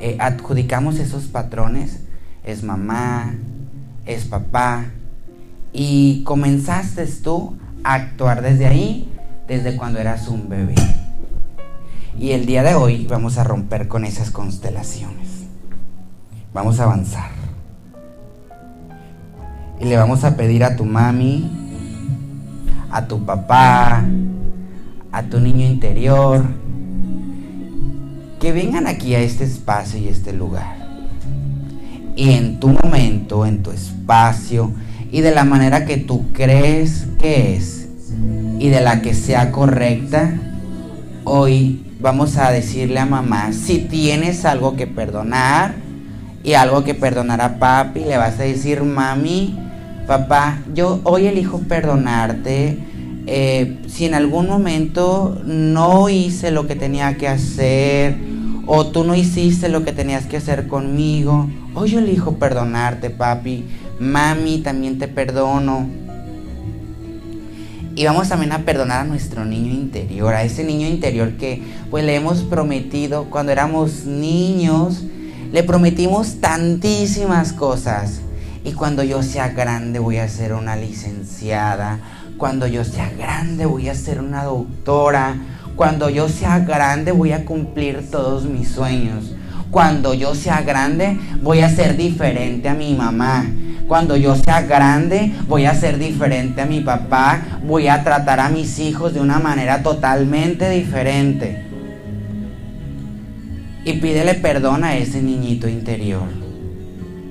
eh, 0.00 0.16
adjudicamos 0.18 0.98
esos 0.98 1.26
patrones 1.26 2.00
es 2.42 2.64
mamá, 2.64 3.34
es 4.04 4.24
papá. 4.24 4.86
Y 5.72 6.24
comenzaste 6.24 7.06
tú 7.06 7.56
a 7.84 7.94
actuar 7.94 8.42
desde 8.42 8.66
ahí, 8.66 9.08
desde 9.46 9.76
cuando 9.76 10.00
eras 10.00 10.26
un 10.26 10.48
bebé. 10.48 10.74
Y 12.18 12.32
el 12.32 12.46
día 12.46 12.62
de 12.62 12.74
hoy 12.74 13.06
vamos 13.08 13.38
a 13.38 13.44
romper 13.44 13.88
con 13.88 14.04
esas 14.04 14.30
constelaciones. 14.30 15.46
Vamos 16.52 16.80
a 16.80 16.84
avanzar. 16.84 17.30
Y 19.80 19.84
le 19.86 19.96
vamos 19.96 20.24
a 20.24 20.36
pedir 20.36 20.64
a 20.64 20.76
tu 20.76 20.84
mami, 20.84 21.50
a 22.90 23.06
tu 23.06 23.24
papá, 23.24 24.04
a 25.10 25.22
tu 25.24 25.40
niño 25.40 25.66
interior, 25.66 26.44
que 28.38 28.52
vengan 28.52 28.86
aquí 28.86 29.14
a 29.14 29.20
este 29.20 29.44
espacio 29.44 29.98
y 29.98 30.08
este 30.08 30.32
lugar 30.32 30.82
y 32.16 32.30
en 32.30 32.60
tu 32.60 32.68
momento, 32.68 33.46
en 33.46 33.62
tu 33.62 33.70
espacio 33.70 34.72
y 35.10 35.20
de 35.20 35.32
la 35.32 35.44
manera 35.44 35.84
que 35.84 35.96
tú 35.96 36.32
crees 36.32 37.06
que 37.18 37.56
es 37.56 37.88
y 38.58 38.68
de 38.68 38.80
la 38.80 39.02
que 39.02 39.14
sea 39.14 39.50
correcta, 39.50 40.34
hoy 41.24 41.84
vamos 42.02 42.36
a 42.36 42.50
decirle 42.50 42.98
a 42.98 43.06
mamá, 43.06 43.52
si 43.52 43.78
tienes 43.78 44.44
algo 44.44 44.76
que 44.76 44.86
perdonar 44.86 45.74
y 46.44 46.54
algo 46.54 46.84
que 46.84 46.94
perdonar 46.94 47.40
a 47.40 47.58
papi, 47.58 48.00
le 48.00 48.16
vas 48.16 48.38
a 48.40 48.42
decir, 48.42 48.82
mami, 48.82 49.58
papá, 50.06 50.58
yo 50.74 51.00
hoy 51.04 51.26
elijo 51.26 51.60
perdonarte. 51.60 52.78
Eh, 53.26 53.78
si 53.86 54.04
en 54.04 54.14
algún 54.14 54.48
momento 54.48 55.40
no 55.44 56.08
hice 56.08 56.50
lo 56.50 56.66
que 56.66 56.74
tenía 56.74 57.16
que 57.16 57.28
hacer 57.28 58.16
o 58.66 58.88
tú 58.88 59.04
no 59.04 59.14
hiciste 59.14 59.68
lo 59.68 59.84
que 59.84 59.92
tenías 59.92 60.26
que 60.26 60.38
hacer 60.38 60.66
conmigo, 60.66 61.48
Hoy 61.74 61.88
yo 61.88 62.00
elijo 62.00 62.34
perdonarte, 62.34 63.08
papi. 63.08 63.64
Mami, 63.98 64.58
también 64.58 64.98
te 64.98 65.08
perdono. 65.08 65.88
Y 67.94 68.06
vamos 68.06 68.30
también 68.30 68.52
a 68.52 68.60
perdonar 68.60 69.00
a 69.02 69.04
nuestro 69.04 69.44
niño 69.44 69.70
interior, 69.70 70.32
a 70.32 70.44
ese 70.44 70.64
niño 70.64 70.86
interior 70.86 71.32
que 71.32 71.62
pues 71.90 72.04
le 72.04 72.14
hemos 72.14 72.42
prometido 72.42 73.24
cuando 73.24 73.52
éramos 73.52 74.06
niños, 74.06 75.02
le 75.52 75.62
prometimos 75.62 76.40
tantísimas 76.40 77.52
cosas. 77.52 78.22
Y 78.64 78.72
cuando 78.72 79.02
yo 79.02 79.22
sea 79.22 79.48
grande 79.50 79.98
voy 79.98 80.16
a 80.16 80.28
ser 80.28 80.54
una 80.54 80.74
licenciada, 80.74 81.98
cuando 82.38 82.66
yo 82.66 82.82
sea 82.84 83.10
grande 83.10 83.66
voy 83.66 83.90
a 83.90 83.94
ser 83.94 84.20
una 84.20 84.44
doctora, 84.44 85.36
cuando 85.76 86.08
yo 86.08 86.30
sea 86.30 86.60
grande 86.60 87.12
voy 87.12 87.32
a 87.32 87.44
cumplir 87.44 88.10
todos 88.10 88.44
mis 88.44 88.68
sueños. 88.68 89.34
Cuando 89.70 90.14
yo 90.14 90.34
sea 90.34 90.62
grande 90.62 91.18
voy 91.42 91.60
a 91.60 91.68
ser 91.68 91.96
diferente 91.96 92.70
a 92.70 92.74
mi 92.74 92.94
mamá. 92.94 93.44
Cuando 93.92 94.16
yo 94.16 94.34
sea 94.36 94.62
grande 94.62 95.34
voy 95.46 95.66
a 95.66 95.74
ser 95.74 95.98
diferente 95.98 96.62
a 96.62 96.64
mi 96.64 96.80
papá. 96.80 97.42
Voy 97.62 97.88
a 97.88 98.02
tratar 98.02 98.40
a 98.40 98.48
mis 98.48 98.78
hijos 98.78 99.12
de 99.12 99.20
una 99.20 99.38
manera 99.38 99.82
totalmente 99.82 100.70
diferente. 100.70 101.62
Y 103.84 103.92
pídele 103.98 104.32
perdón 104.32 104.84
a 104.84 104.96
ese 104.96 105.20
niñito 105.20 105.68
interior. 105.68 106.22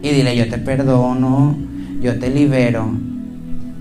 Y 0.04 0.10
dile, 0.10 0.36
yo 0.38 0.48
te 0.52 0.60
perdono, 0.60 1.58
yo 2.00 2.20
te 2.20 2.30
libero. 2.30 2.94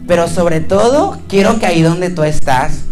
Pero 0.07 0.27
sobre 0.27 0.61
todo, 0.61 1.21
quiero 1.29 1.59
que 1.59 1.66
ahí 1.66 1.83
donde 1.83 2.09
tú 2.09 2.23
estás, 2.23 2.85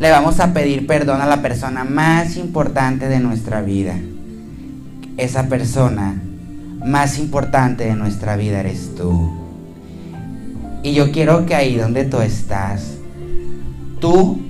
le 0.00 0.10
vamos 0.10 0.38
a 0.38 0.52
pedir 0.52 0.86
perdón 0.86 1.22
a 1.22 1.26
la 1.26 1.40
persona 1.40 1.84
más 1.84 2.36
importante 2.36 3.08
de 3.08 3.20
nuestra 3.20 3.62
vida. 3.62 3.94
Esa 5.16 5.48
persona 5.48 6.20
más 6.84 7.18
importante 7.18 7.84
de 7.84 7.96
nuestra 7.96 8.36
vida 8.36 8.60
eres 8.60 8.94
tú. 8.94 9.32
Y 10.82 10.92
yo 10.92 11.10
quiero 11.12 11.46
que 11.46 11.54
ahí 11.54 11.76
donde 11.76 12.04
tú 12.04 12.20
estás, 12.20 12.98
tú 14.00 14.42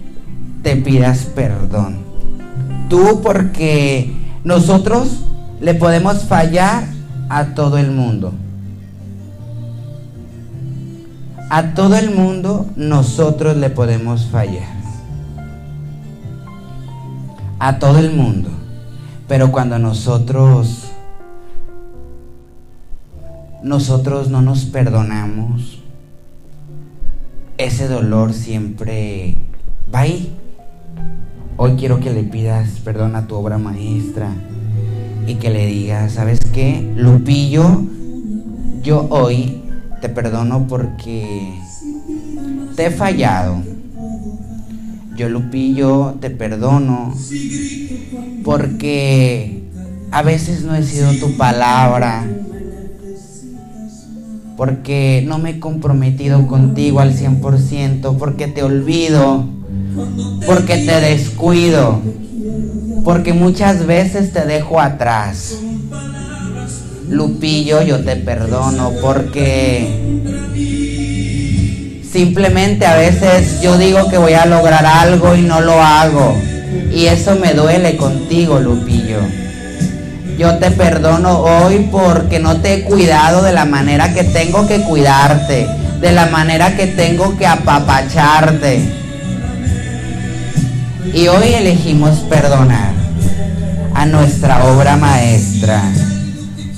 te 0.63 0.77
pidas 0.77 1.27
perdón. 1.35 1.99
Tú 2.89 3.21
porque 3.23 4.13
nosotros 4.43 5.21
le 5.61 5.75
podemos 5.75 6.25
fallar 6.25 6.85
a 7.29 7.55
todo 7.55 7.79
el 7.79 7.93
mundo. 7.93 8.33
A 11.51 11.75
todo 11.75 11.97
el 11.97 12.11
mundo 12.11 12.67
nosotros 12.75 13.57
le 13.57 13.71
podemos 13.71 14.27
fallar 14.27 14.75
a 17.61 17.79
todo 17.79 17.99
el 17.99 18.13
mundo. 18.13 18.51
Pero 19.29 19.53
cuando 19.53 19.79
nosotros 19.79 20.94
nosotros 23.65 24.31
no 24.31 24.43
nos 24.43 24.65
perdonamos, 24.67 25.83
ese 27.59 27.89
dolor 27.89 28.33
siempre 28.33 29.35
va 29.93 30.01
ahí. 30.01 30.33
Hoy 31.57 31.75
quiero 31.77 31.99
que 31.99 32.13
le 32.13 32.23
pidas 32.23 32.81
perdón 32.85 33.17
a 33.17 33.27
tu 33.27 33.35
obra 33.35 33.59
maestra 33.59 34.31
y 35.27 35.35
que 35.35 35.51
le 35.51 35.67
digas, 35.67 36.13
¿sabes 36.13 36.39
qué? 36.53 36.93
Lupillo, 36.97 37.83
yo 38.85 39.09
hoy 39.11 39.63
te 40.01 40.09
perdono 40.09 40.67
porque 40.69 41.53
te 42.77 42.87
he 42.87 42.91
fallado 42.91 43.75
yo 45.17 45.29
Lupillo 45.29 46.17
te 46.21 46.31
perdono 46.31 47.15
porque 48.43 49.63
a 50.11 50.23
veces 50.23 50.65
no 50.65 50.75
he 50.75 50.83
sido 50.83 51.13
tu 51.15 51.37
palabra, 51.37 52.27
porque 54.57 55.25
no 55.27 55.39
me 55.39 55.51
he 55.51 55.61
comprometido 55.61 56.47
contigo 56.47 57.01
al 57.01 57.17
100%, 57.17 58.17
porque 58.17 58.47
te 58.47 58.63
olvido, 58.63 59.45
porque 60.47 60.79
te 60.79 61.01
descuido, 61.01 62.01
porque 63.05 63.33
muchas 63.33 63.87
veces 63.87 64.33
te 64.33 64.45
dejo 64.47 64.81
atrás. 64.81 65.59
Lupillo, 67.09 67.83
yo 67.83 68.03
te 68.03 68.17
perdono 68.17 68.93
porque 69.03 70.05
Simplemente 72.15 72.87
a 72.87 72.95
veces 72.95 73.61
yo 73.61 73.77
digo 73.77 74.09
que 74.09 74.19
voy 74.19 74.35
a 74.35 74.47
lograr 74.47 74.87
algo 74.87 75.35
y 75.35 75.43
no 75.43 75.61
lo 75.61 75.83
hago. 75.83 76.39
Y 76.93 77.07
eso 77.07 77.35
me 77.35 77.55
duele 77.55 77.97
contigo, 77.97 78.61
Lupillo. 78.61 79.19
Yo 80.39 80.59
te 80.59 80.71
perdono 80.71 81.39
hoy 81.39 81.89
porque 81.91 82.39
no 82.39 82.61
te 82.61 82.75
he 82.75 82.85
cuidado 82.85 83.43
de 83.43 83.53
la 83.53 83.65
manera 83.65 84.13
que 84.13 84.25
tengo 84.25 84.67
que 84.67 84.81
cuidarte, 84.83 85.67
de 86.01 86.13
la 86.13 86.27
manera 86.27 86.77
que 86.77 86.89
tengo 86.89 87.37
que 87.37 87.47
apapacharte. 87.47 88.81
Y 91.13 91.29
hoy 91.29 91.55
elegimos 91.55 92.19
perdonar 92.21 92.93
a 93.95 94.07
nuestra 94.07 94.65
obra 94.65 94.97
maestra. 94.97 95.83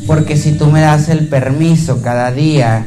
Porque 0.07 0.37
si 0.37 0.53
tú 0.53 0.67
me 0.67 0.81
das 0.81 1.09
el 1.09 1.27
permiso 1.27 2.03
cada 2.03 2.31
día, 2.31 2.87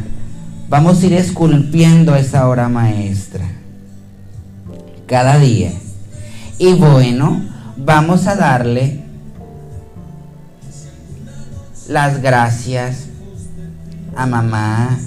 Vamos 0.70 1.02
a 1.02 1.06
ir 1.08 1.14
esculpiendo 1.14 2.16
esa 2.16 2.48
hora 2.48 2.70
maestra 2.70 3.44
cada 5.08 5.40
día. 5.40 5.72
Y 6.60 6.74
bueno, 6.74 7.42
vamos 7.76 8.28
a 8.28 8.36
darle 8.36 8.99
las 11.90 12.22
gracias 12.22 13.08
a 14.16 14.28
mamá, 14.28 15.00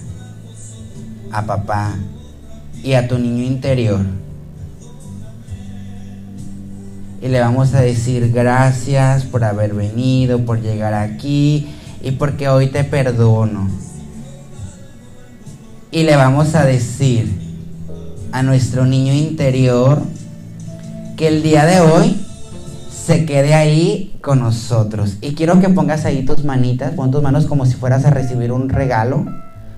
a 1.31 1.47
papá 1.47 1.95
y 2.83 2.95
a 2.95 3.07
tu 3.07 3.18
niño 3.18 3.45
interior. 3.45 4.01
Y 7.23 7.29
le 7.29 7.38
vamos 7.38 7.73
a 7.75 7.81
decir 7.81 8.33
gracias 8.33 9.23
por 9.23 9.45
haber 9.45 9.75
venido, 9.75 10.45
por 10.45 10.61
llegar 10.61 10.92
aquí 10.92 11.68
y 12.03 12.11
porque 12.11 12.49
hoy 12.49 12.66
te 12.66 12.83
perdono. 12.83 13.71
Y 15.92 16.03
le 16.03 16.16
vamos 16.16 16.57
a 16.57 16.64
decir 16.64 17.33
a 18.33 18.42
nuestro 18.42 18.87
niño 18.87 19.12
interior 19.12 20.03
que 21.16 21.29
el 21.29 21.45
día 21.45 21.64
de 21.64 21.81
hoy 21.81 22.21
se 22.90 23.25
quede 23.25 23.55
ahí 23.55 24.12
con 24.22 24.40
nosotros. 24.40 25.18
Y 25.20 25.35
quiero 25.35 25.61
que 25.61 25.68
pongas 25.68 26.04
ahí 26.06 26.24
tus 26.24 26.44
manitas, 26.44 26.94
pon 26.94 27.11
tus 27.11 27.22
manos 27.22 27.46
como 27.46 27.66
si 27.66 27.74
fueras 27.74 28.04
a 28.04 28.11
recibir 28.11 28.52
un 28.52 28.68
regalo. 28.68 29.26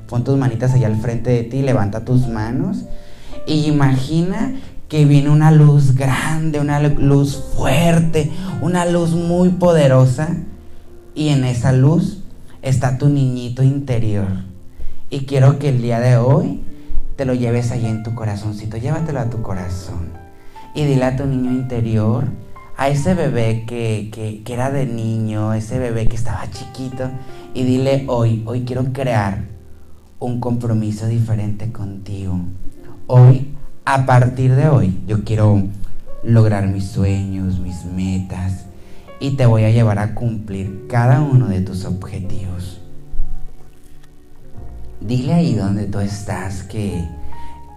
Pon 0.08 0.22
tus 0.22 0.38
manitas 0.38 0.72
allá 0.72 0.86
al 0.86 0.96
frente 0.96 1.30
de 1.30 1.42
ti, 1.42 1.62
levanta 1.62 2.04
tus 2.04 2.28
manos 2.28 2.84
y 3.46 3.66
imagina 3.66 4.54
que 4.88 5.06
viene 5.06 5.30
una 5.30 5.50
luz 5.50 5.94
grande, 5.94 6.60
una 6.60 6.78
luz 6.80 7.42
fuerte, 7.56 8.30
una 8.60 8.84
luz 8.84 9.10
muy 9.10 9.48
poderosa 9.48 10.28
y 11.14 11.30
en 11.30 11.44
esa 11.44 11.72
luz 11.72 12.22
está 12.62 12.98
tu 12.98 13.08
niñito 13.08 13.62
interior 13.62 14.28
y 15.10 15.20
quiero 15.20 15.58
que 15.58 15.70
el 15.70 15.80
día 15.80 16.00
de 16.00 16.16
hoy 16.16 16.60
te 17.16 17.24
lo 17.24 17.34
lleves 17.34 17.70
ahí 17.70 17.86
en 17.86 18.02
tu 18.02 18.14
corazoncito, 18.14 18.76
llévatelo 18.76 19.20
a 19.20 19.30
tu 19.30 19.42
corazón. 19.42 20.08
Y 20.74 20.84
dile 20.84 21.04
a 21.04 21.16
tu 21.16 21.24
niño 21.24 21.52
interior, 21.52 22.24
a 22.76 22.88
ese 22.88 23.14
bebé 23.14 23.64
que, 23.66 24.10
que, 24.44 24.52
era 24.52 24.70
de 24.70 24.86
niño, 24.86 25.54
ese 25.54 25.78
bebé 25.78 26.08
que 26.08 26.16
estaba 26.16 26.50
chiquito, 26.50 27.08
y 27.54 27.64
dile 27.64 28.04
hoy, 28.08 28.42
hoy 28.46 28.64
quiero 28.64 28.92
crear 28.92 29.44
un 30.18 30.40
compromiso 30.40 31.06
diferente 31.06 31.70
contigo. 31.70 32.40
Hoy, 33.06 33.54
a 33.84 34.06
partir 34.06 34.54
de 34.54 34.68
hoy, 34.68 34.98
yo 35.06 35.24
quiero 35.24 35.62
lograr 36.24 36.66
mis 36.66 36.86
sueños, 36.86 37.60
mis 37.60 37.84
metas, 37.84 38.66
y 39.20 39.36
te 39.36 39.46
voy 39.46 39.64
a 39.64 39.70
llevar 39.70 39.98
a 39.98 40.14
cumplir 40.14 40.86
cada 40.88 41.20
uno 41.20 41.46
de 41.48 41.60
tus 41.60 41.84
objetivos. 41.84 42.80
Dile 45.00 45.34
ahí 45.34 45.54
donde 45.54 45.84
tú 45.86 46.00
estás 46.00 46.64
que, 46.64 47.06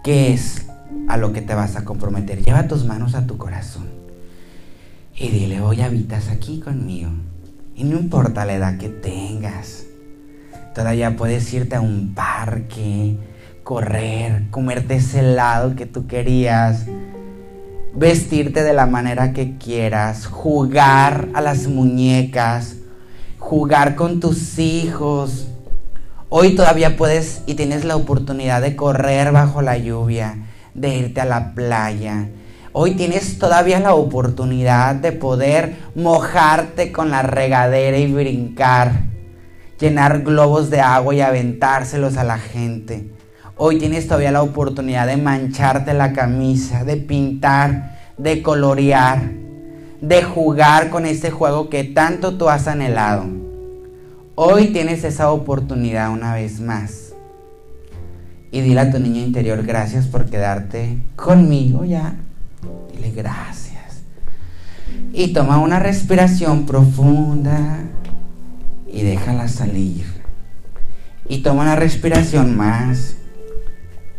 qué 0.04 0.34
es 0.34 0.66
a 1.08 1.18
lo 1.18 1.34
que 1.34 1.42
te 1.42 1.54
vas 1.54 1.76
a 1.76 1.86
comprometer. 1.86 2.44
Lleva 2.44 2.68
tus 2.68 2.86
manos 2.86 3.14
a 3.16 3.28
tu 3.28 3.38
corazón. 3.38 3.97
Y 5.18 5.30
dile, 5.30 5.62
hoy 5.62 5.82
habitas 5.82 6.30
aquí 6.30 6.60
conmigo. 6.60 7.10
Y 7.76 7.84
no 7.84 7.98
importa 7.98 8.46
la 8.46 8.54
edad 8.54 8.78
que 8.78 8.90
tengas. 8.90 9.86
Todavía 10.76 11.16
puedes 11.16 11.52
irte 11.54 11.76
a 11.76 11.82
un 11.82 12.14
parque, 12.14 13.18
correr, 13.64 14.50
comerte 14.52 14.96
ese 14.96 15.20
helado 15.20 15.76
que 15.76 15.88
tú 15.88 16.06
querías, 16.06 16.86
vestirte 17.96 18.64
de 18.64 18.74
la 18.74 18.86
manera 18.86 19.34
que 19.34 19.58
quieras, 19.58 20.28
jugar 20.28 21.30
a 21.34 21.42
las 21.42 21.68
muñecas, 21.68 22.76
jugar 23.40 23.96
con 23.96 24.20
tus 24.20 24.60
hijos, 24.60 25.48
Hoy 26.30 26.56
todavía 26.56 26.98
puedes 26.98 27.42
y 27.46 27.54
tienes 27.54 27.86
la 27.86 27.96
oportunidad 27.96 28.62
de 28.62 28.76
correr 28.76 29.32
bajo 29.32 29.62
la 29.62 29.78
lluvia, 29.78 30.36
de 30.74 30.98
irte 30.98 31.22
a 31.22 31.26
la 31.26 31.54
playa. 31.54 32.28
Hoy 32.80 32.94
tienes 32.94 33.40
todavía 33.40 33.80
la 33.80 33.96
oportunidad 33.96 34.94
de 34.94 35.12
poder 35.12 35.78
mojarte 35.96 36.92
con 36.92 37.10
la 37.10 37.24
regadera 37.24 37.98
y 37.98 38.14
brincar, 38.14 39.06
llenar 39.80 40.22
globos 40.22 40.70
de 40.70 40.80
agua 40.80 41.16
y 41.16 41.22
aventárselos 41.22 42.18
a 42.18 42.24
la 42.24 42.38
gente. 42.38 43.10
Hoy 43.56 43.80
tienes 43.80 44.06
todavía 44.06 44.32
la 44.32 44.44
oportunidad 44.44 45.08
de 45.08 45.18
mancharte 45.18 45.96
la 45.96 46.14
camisa, 46.14 46.84
de 46.84 46.98
pintar, 46.98 47.98
de 48.16 48.44
colorear, 48.44 49.24
de 50.00 50.22
jugar 50.22 50.92
con 50.92 51.08
ese 51.08 51.32
juego 51.32 51.72
que 51.72 51.84
tanto 51.84 52.38
tú 52.38 52.48
has 52.48 52.68
anhelado. 52.68 53.26
Hoy 54.36 54.68
tienes 54.68 55.04
esa 55.04 55.32
oportunidad 55.32 56.12
una 56.12 56.36
vez 56.36 56.60
más. 56.60 57.16
Y 58.52 58.62
dile 58.62 58.82
a 58.82 58.92
tu 58.92 59.00
niño 59.00 59.20
interior 59.20 59.64
gracias 59.64 60.06
por 60.06 60.26
quedarte 60.26 61.00
conmigo 61.16 61.84
ya. 61.84 62.18
Dile 62.92 63.12
gracias. 63.12 64.04
Y 65.14 65.34
toma 65.34 65.60
una 65.60 65.80
respiración 65.80 66.66
profunda 66.66 67.80
y 68.92 69.04
déjala 69.04 69.48
salir. 69.48 70.06
Y 71.28 71.40
toma 71.40 71.64
una 71.64 71.76
respiración 71.76 72.56
más 72.56 73.18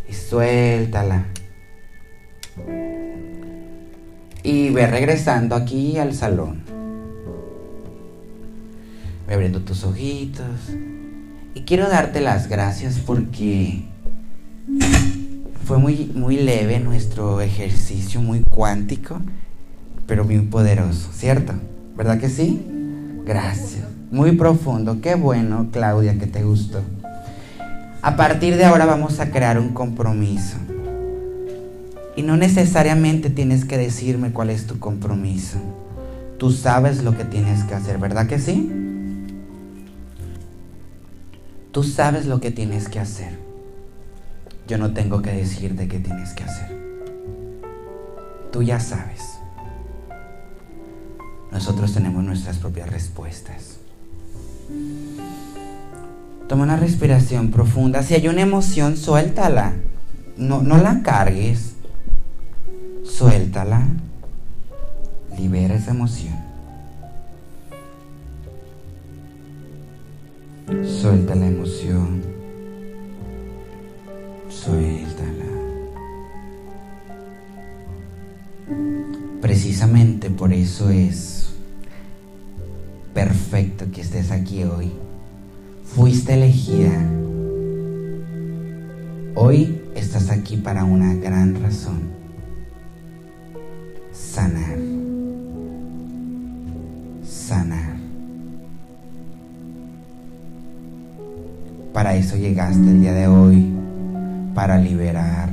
y 0.07 0.13
suéltala. 0.13 1.25
Y 4.43 4.69
ve 4.69 4.87
regresando 4.87 5.55
aquí 5.55 5.97
al 5.97 6.13
salón. 6.13 6.63
Ve 9.27 9.33
abriendo 9.33 9.61
tus 9.61 9.83
ojitos. 9.83 10.45
Y 11.53 11.61
quiero 11.61 11.89
darte 11.89 12.21
las 12.21 12.47
gracias 12.47 12.99
porque 12.99 13.83
fue 15.69 15.77
muy, 15.77 16.11
muy 16.15 16.37
leve 16.37 16.79
nuestro 16.79 17.41
ejercicio, 17.41 18.19
muy 18.21 18.41
cuántico, 18.41 19.21
pero 20.07 20.25
muy 20.25 20.39
poderoso, 20.39 21.11
¿cierto? 21.13 21.53
¿Verdad 21.95 22.19
que 22.19 22.27
sí? 22.27 22.59
Gracias. 23.23 23.85
Muy 24.09 24.31
profundo. 24.31 24.99
Qué 24.99 25.13
bueno, 25.13 25.67
Claudia, 25.71 26.17
que 26.17 26.25
te 26.25 26.41
gustó. 26.41 26.81
A 28.01 28.15
partir 28.15 28.57
de 28.57 28.65
ahora 28.65 28.87
vamos 28.87 29.19
a 29.19 29.29
crear 29.29 29.59
un 29.59 29.69
compromiso. 29.69 30.57
Y 32.15 32.23
no 32.23 32.35
necesariamente 32.35 33.29
tienes 33.29 33.63
que 33.63 33.77
decirme 33.77 34.31
cuál 34.31 34.49
es 34.49 34.65
tu 34.65 34.79
compromiso. 34.79 35.59
Tú 36.39 36.49
sabes 36.49 37.03
lo 37.03 37.15
que 37.15 37.25
tienes 37.25 37.63
que 37.65 37.75
hacer, 37.75 37.99
¿verdad 37.99 38.25
que 38.25 38.39
sí? 38.39 38.71
Tú 41.71 41.83
sabes 41.83 42.25
lo 42.25 42.41
que 42.41 42.49
tienes 42.49 42.89
que 42.89 42.99
hacer. 42.99 43.48
Yo 44.69 44.77
no 44.77 44.93
tengo 44.93 45.23
que 45.23 45.31
decirte 45.31 45.87
qué 45.87 45.97
tienes 45.97 46.29
que 46.33 46.43
hacer. 46.43 46.77
Tú 48.51 48.61
ya 48.61 48.79
sabes. 48.79 49.39
Nosotros 51.51 51.91
tenemos 51.91 52.23
nuestras 52.23 52.59
propias 52.59 52.87
respuestas. 52.87 53.77
Toma 56.47 56.65
una 56.65 56.77
respiración 56.77 57.49
profunda. 57.49 58.03
Si 58.03 58.13
hay 58.13 58.27
una 58.27 58.41
emoción, 58.41 58.95
suéltala. 58.95 59.73
No, 60.37 60.61
no 60.61 60.77
la 60.77 61.01
cargues. 61.01 61.73
Suéltala. 63.03 63.87
Libera 65.35 65.73
esa 65.73 65.89
emoción. 65.89 66.35
Suelta 70.85 71.33
la 71.33 71.47
emoción. 71.47 72.18
Precisamente 79.79 80.29
por 80.29 80.51
eso 80.51 80.89
es 80.89 81.51
perfecto 83.13 83.89
que 83.93 84.01
estés 84.01 84.29
aquí 84.29 84.65
hoy 84.65 84.91
Fuiste 85.85 86.33
elegida. 86.33 87.01
Hoy 89.35 89.81
estás 89.95 90.31
aquí 90.31 90.57
para 90.57 90.83
una 90.83 91.13
gran 91.13 91.63
razón. 91.63 92.09
Sanar. 94.11 94.77
Sanar. 97.23 97.95
Para 101.93 102.15
eso 102.15 102.35
llegaste 102.35 102.81
el 102.81 102.99
día 102.99 103.13
de 103.13 103.27
hoy, 103.27 103.71
para 104.53 104.77
liberar, 104.77 105.49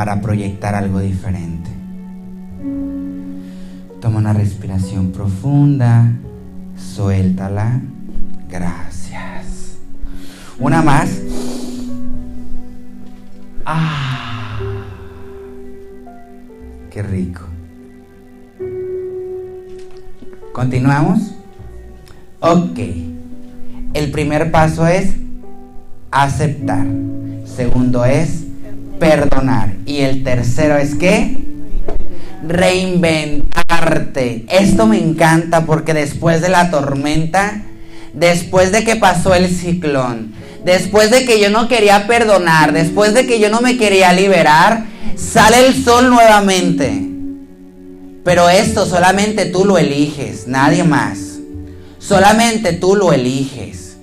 para 0.00 0.22
proyectar 0.22 0.74
algo 0.74 0.98
diferente. 1.00 1.68
Toma 4.00 4.16
una 4.16 4.32
respiración 4.32 5.12
profunda 5.12 6.10
suéltala. 6.74 7.82
Gracias. 8.48 9.76
Una 10.58 10.80
más. 10.80 11.20
Ah, 13.66 14.58
qué 16.90 17.02
rico. 17.02 17.42
¿Continuamos? 20.54 21.34
Ok. 22.40 22.78
El 23.92 24.10
primer 24.10 24.50
paso 24.50 24.86
es 24.86 25.12
aceptar. 26.10 26.86
Segundo 27.44 28.06
es 28.06 28.39
perdonar. 29.00 29.74
Y 29.86 30.02
el 30.02 30.22
tercero 30.22 30.76
es 30.76 30.94
qué? 30.94 31.50
reinventarte. 32.46 34.46
Esto 34.48 34.86
me 34.86 34.98
encanta 34.98 35.66
porque 35.66 35.94
después 35.94 36.40
de 36.40 36.48
la 36.48 36.70
tormenta, 36.70 37.62
después 38.12 38.72
de 38.72 38.84
que 38.84 38.96
pasó 38.96 39.34
el 39.34 39.48
ciclón, 39.48 40.32
después 40.64 41.10
de 41.10 41.24
que 41.24 41.40
yo 41.40 41.50
no 41.50 41.68
quería 41.68 42.06
perdonar, 42.06 42.72
después 42.72 43.14
de 43.14 43.26
que 43.26 43.40
yo 43.40 43.50
no 43.50 43.60
me 43.60 43.76
quería 43.76 44.12
liberar, 44.12 44.86
sale 45.16 45.66
el 45.66 45.84
sol 45.84 46.10
nuevamente. 46.10 47.06
Pero 48.24 48.48
esto 48.48 48.86
solamente 48.86 49.46
tú 49.46 49.64
lo 49.64 49.78
eliges, 49.78 50.46
nadie 50.46 50.84
más. 50.84 51.18
Solamente 51.98 52.74
tú 52.74 52.96
lo 52.96 53.12
eliges. 53.12 53.96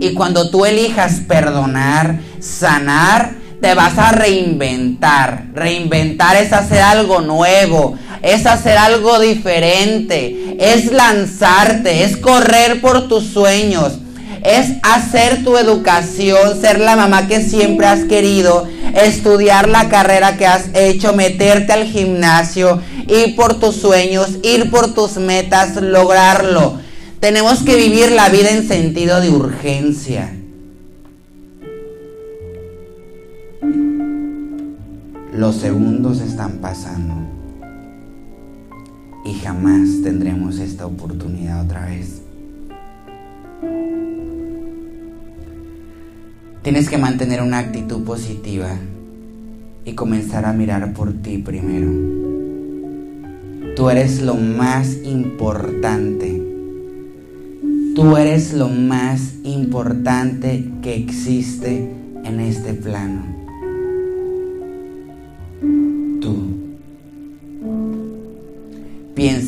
Y 0.00 0.14
cuando 0.14 0.50
tú 0.50 0.66
elijas 0.66 1.20
perdonar, 1.28 2.18
sanar, 2.40 3.41
te 3.62 3.74
vas 3.74 3.96
a 3.96 4.10
reinventar. 4.10 5.44
Reinventar 5.54 6.36
es 6.36 6.52
hacer 6.52 6.82
algo 6.82 7.20
nuevo, 7.20 7.96
es 8.20 8.44
hacer 8.44 8.76
algo 8.76 9.20
diferente, 9.20 10.56
es 10.58 10.90
lanzarte, 10.90 12.02
es 12.02 12.16
correr 12.16 12.80
por 12.80 13.06
tus 13.08 13.24
sueños, 13.24 14.00
es 14.42 14.72
hacer 14.82 15.44
tu 15.44 15.56
educación, 15.56 16.60
ser 16.60 16.80
la 16.80 16.96
mamá 16.96 17.28
que 17.28 17.40
siempre 17.40 17.86
has 17.86 18.00
querido, 18.00 18.66
estudiar 18.94 19.68
la 19.68 19.88
carrera 19.88 20.36
que 20.36 20.46
has 20.46 20.64
hecho, 20.74 21.12
meterte 21.12 21.72
al 21.72 21.84
gimnasio, 21.84 22.82
ir 23.06 23.36
por 23.36 23.60
tus 23.60 23.76
sueños, 23.76 24.30
ir 24.42 24.70
por 24.70 24.92
tus 24.92 25.18
metas, 25.18 25.76
lograrlo. 25.76 26.80
Tenemos 27.20 27.60
que 27.60 27.76
vivir 27.76 28.10
la 28.10 28.28
vida 28.28 28.50
en 28.50 28.66
sentido 28.66 29.20
de 29.20 29.30
urgencia. 29.30 30.41
Los 35.32 35.56
segundos 35.56 36.20
están 36.20 36.58
pasando 36.58 37.14
y 39.24 39.32
jamás 39.32 40.02
tendremos 40.02 40.58
esta 40.58 40.84
oportunidad 40.84 41.64
otra 41.64 41.86
vez. 41.86 42.20
Tienes 46.60 46.90
que 46.90 46.98
mantener 46.98 47.40
una 47.40 47.60
actitud 47.60 48.04
positiva 48.04 48.76
y 49.86 49.94
comenzar 49.94 50.44
a 50.44 50.52
mirar 50.52 50.92
por 50.92 51.14
ti 51.14 51.38
primero. 51.38 51.90
Tú 53.74 53.88
eres 53.88 54.20
lo 54.20 54.34
más 54.34 54.98
importante. 55.02 56.42
Tú 57.94 58.18
eres 58.18 58.52
lo 58.52 58.68
más 58.68 59.32
importante 59.44 60.70
que 60.82 60.94
existe 60.94 61.90
en 62.22 62.38
este 62.38 62.74
plano. 62.74 63.41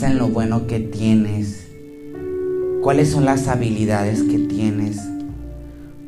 En 0.05 0.18
lo 0.18 0.28
bueno 0.28 0.66
que 0.66 0.80
tienes. 0.80 1.66
¿Cuáles 2.82 3.11
son 3.11 3.24
las 3.24 3.48
habilidades 3.48 4.22
que 4.22 4.38
tienes? 4.38 5.00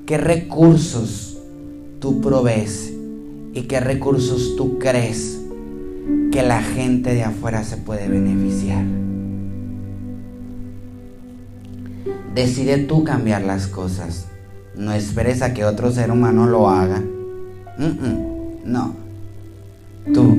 ¿Qué 0.05 0.18
recursos 0.18 1.38
tú 1.99 2.20
provees? 2.20 2.92
¿Y 3.55 3.62
qué 3.62 3.80
recursos 3.80 4.55
tú 4.57 4.78
crees 4.78 5.38
que 6.30 6.42
la 6.42 6.62
gente 6.62 7.14
de 7.14 7.24
afuera 7.24 7.64
se 7.64 7.78
puede 7.78 8.07
beneficiar? 8.09 8.84
Decide 12.34 12.76
tú 12.76 13.03
cambiar 13.03 13.44
las 13.44 13.66
cosas. 13.66 14.26
No 14.76 14.92
esperes 14.92 15.40
a 15.40 15.55
que 15.55 15.64
otro 15.64 15.90
ser 15.90 16.11
humano 16.11 16.47
lo 16.47 16.68
haga. 16.68 17.03
no. 17.78 18.94
Tú. 20.12 20.36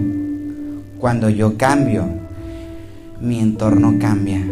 Cuando 0.99 1.29
yo 1.29 1.57
cambio, 1.57 2.26
mi 3.21 3.39
entorno 3.39 3.97
cambia. 3.99 4.45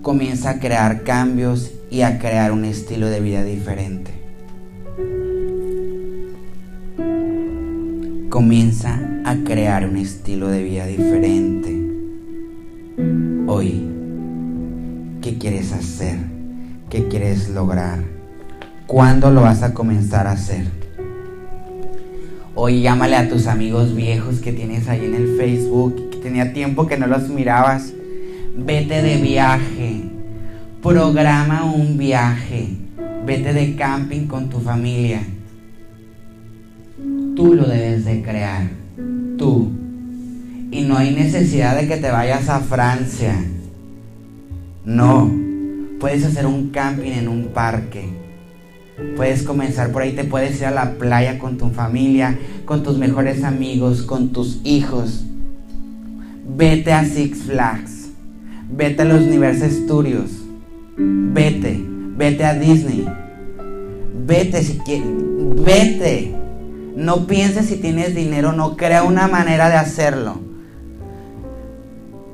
Comienza 0.00 0.50
a 0.50 0.58
crear 0.60 1.02
cambios 1.02 1.72
y 1.90 2.00
a 2.00 2.18
crear 2.18 2.52
un 2.52 2.64
estilo 2.64 3.08
de 3.08 3.20
vida 3.20 3.44
diferente. 3.44 4.12
Comienza 8.30 8.98
a 9.24 9.36
crear 9.44 9.86
un 9.86 9.96
estilo 9.96 10.48
de 10.48 10.62
vida 10.62 10.86
diferente. 10.86 11.76
Hoy, 13.46 13.82
¿qué 15.20 15.36
quieres 15.36 15.72
hacer? 15.72 16.16
¿Qué 16.88 17.08
quieres 17.08 17.50
lograr? 17.50 18.02
¿Cuándo 18.86 19.30
lo 19.30 19.42
vas 19.42 19.62
a 19.62 19.74
comenzar 19.74 20.26
a 20.26 20.32
hacer? 20.32 20.66
Hoy 22.54 22.80
llámale 22.80 23.16
a 23.16 23.28
tus 23.28 23.46
amigos 23.46 23.94
viejos 23.94 24.40
que 24.40 24.52
tienes 24.52 24.88
ahí 24.88 25.04
en 25.04 25.14
el 25.14 25.36
Facebook, 25.36 26.07
tenía 26.22 26.52
tiempo 26.52 26.86
que 26.86 26.98
no 26.98 27.06
los 27.06 27.28
mirabas. 27.28 27.92
Vete 28.56 29.02
de 29.02 29.16
viaje, 29.18 30.02
programa 30.82 31.64
un 31.64 31.96
viaje, 31.96 32.68
vete 33.24 33.52
de 33.52 33.76
camping 33.76 34.26
con 34.26 34.48
tu 34.48 34.60
familia 34.60 35.20
Tú 37.38 37.54
lo 37.54 37.68
debes 37.68 38.04
de 38.04 38.20
crear. 38.20 38.68
Tú. 39.38 39.70
Y 40.72 40.80
no 40.80 40.96
hay 40.96 41.14
necesidad 41.14 41.80
de 41.80 41.86
que 41.86 41.96
te 41.96 42.10
vayas 42.10 42.48
a 42.48 42.58
Francia. 42.58 43.32
No. 44.84 45.30
Puedes 46.00 46.24
hacer 46.24 46.46
un 46.46 46.70
camping 46.70 47.12
en 47.12 47.28
un 47.28 47.50
parque. 47.54 48.08
Puedes 49.14 49.44
comenzar 49.44 49.92
por 49.92 50.02
ahí, 50.02 50.16
te 50.16 50.24
puedes 50.24 50.58
ir 50.58 50.66
a 50.66 50.72
la 50.72 50.94
playa 50.94 51.38
con 51.38 51.58
tu 51.58 51.70
familia, 51.70 52.36
con 52.64 52.82
tus 52.82 52.98
mejores 52.98 53.44
amigos, 53.44 54.02
con 54.02 54.30
tus 54.32 54.58
hijos. 54.64 55.24
Vete 56.50 56.92
a 56.92 57.04
Six 57.04 57.42
Flags. 57.42 58.08
Vete 58.70 59.02
a 59.02 59.04
los 59.04 59.20
Universal 59.20 59.70
Studios. 59.70 60.30
Vete. 60.96 61.78
Vete 62.16 62.44
a 62.44 62.54
Disney. 62.54 63.06
Vete 64.26 64.62
si 64.62 64.78
quieres. 64.78 65.06
Vete. 65.64 66.34
No 66.96 67.26
pienses 67.26 67.66
si 67.66 67.76
tienes 67.76 68.14
dinero, 68.14 68.52
no 68.52 68.76
crea 68.76 69.04
una 69.04 69.28
manera 69.28 69.68
de 69.68 69.76
hacerlo. 69.76 70.40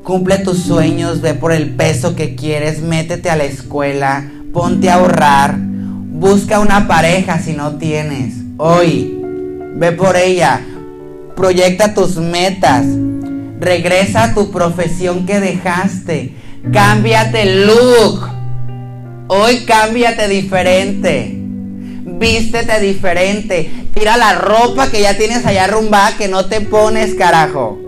Cumple 0.05 0.39
tus 0.39 0.59
sueños, 0.59 1.21
ve 1.21 1.35
por 1.35 1.53
el 1.53 1.75
peso 1.75 2.15
que 2.15 2.35
quieres, 2.35 2.81
métete 2.81 3.29
a 3.31 3.37
la 3.37 3.45
escuela, 3.45 4.31
ponte 4.53 4.89
a 4.89 4.95
ahorrar, 4.95 5.59
busca 5.59 6.61
una 6.61 6.87
pareja 6.89 7.41
si 7.41 7.53
no 7.53 7.77
tienes. 7.77 8.37
Hoy, 8.57 9.21
ve 9.75 9.93
por 9.93 10.17
ella, 10.17 10.61
proyecta 11.37 11.93
tus 11.93 12.17
metas, 12.17 12.87
regresa 13.59 14.24
a 14.24 14.34
tu 14.34 14.50
profesión 14.50 15.26
que 15.26 15.40
dejaste, 15.40 16.34
cámbiate 16.72 17.66
look. 17.66 18.30
Hoy 19.28 19.64
cámbiate 19.64 20.28
diferente 20.28 21.44
vístete 22.05 22.80
diferente. 22.80 23.70
Tira 23.94 24.16
la 24.16 24.34
ropa 24.34 24.90
que 24.90 25.00
ya 25.00 25.16
tienes 25.16 25.44
allá 25.46 25.66
rumbada 25.66 26.16
que 26.16 26.28
no 26.28 26.46
te 26.46 26.61
pones, 26.61 27.14
carajo. 27.14 27.78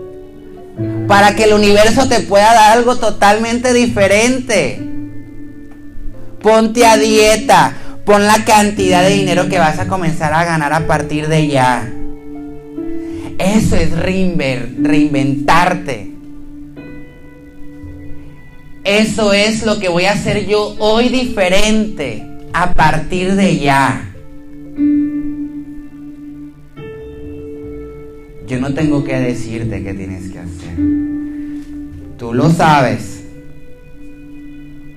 Para 1.07 1.35
que 1.35 1.45
el 1.45 1.53
universo 1.53 2.07
te 2.07 2.19
pueda 2.21 2.53
dar 2.53 2.77
algo 2.77 2.97
totalmente 2.97 3.73
diferente. 3.73 4.81
Ponte 6.41 6.85
a 6.85 6.97
dieta. 6.97 7.73
Pon 8.05 8.25
la 8.25 8.45
cantidad 8.45 9.03
de 9.03 9.09
dinero 9.09 9.49
que 9.49 9.59
vas 9.59 9.79
a 9.79 9.87
comenzar 9.87 10.33
a 10.33 10.45
ganar 10.45 10.71
a 10.71 10.87
partir 10.87 11.27
de 11.27 11.47
ya. 11.47 11.91
Eso 13.37 13.75
es 13.75 13.91
reinventarte. 13.91 16.13
Eso 18.83 19.33
es 19.33 19.65
lo 19.65 19.79
que 19.79 19.89
voy 19.89 20.05
a 20.05 20.13
hacer 20.13 20.47
yo 20.47 20.75
hoy 20.79 21.09
diferente 21.09 22.25
a 22.53 22.73
partir 22.73 23.35
de 23.35 23.59
ya. 23.59 24.03
Yo 28.47 28.59
no 28.61 28.73
tengo 28.73 29.03
que 29.03 29.19
decirte 29.19 29.83
qué 29.83 29.93
tienes 29.93 30.31
que 30.31 30.39
hacer. 30.39 30.77
Tú 32.17 32.33
lo 32.33 32.49
sabes. 32.49 33.25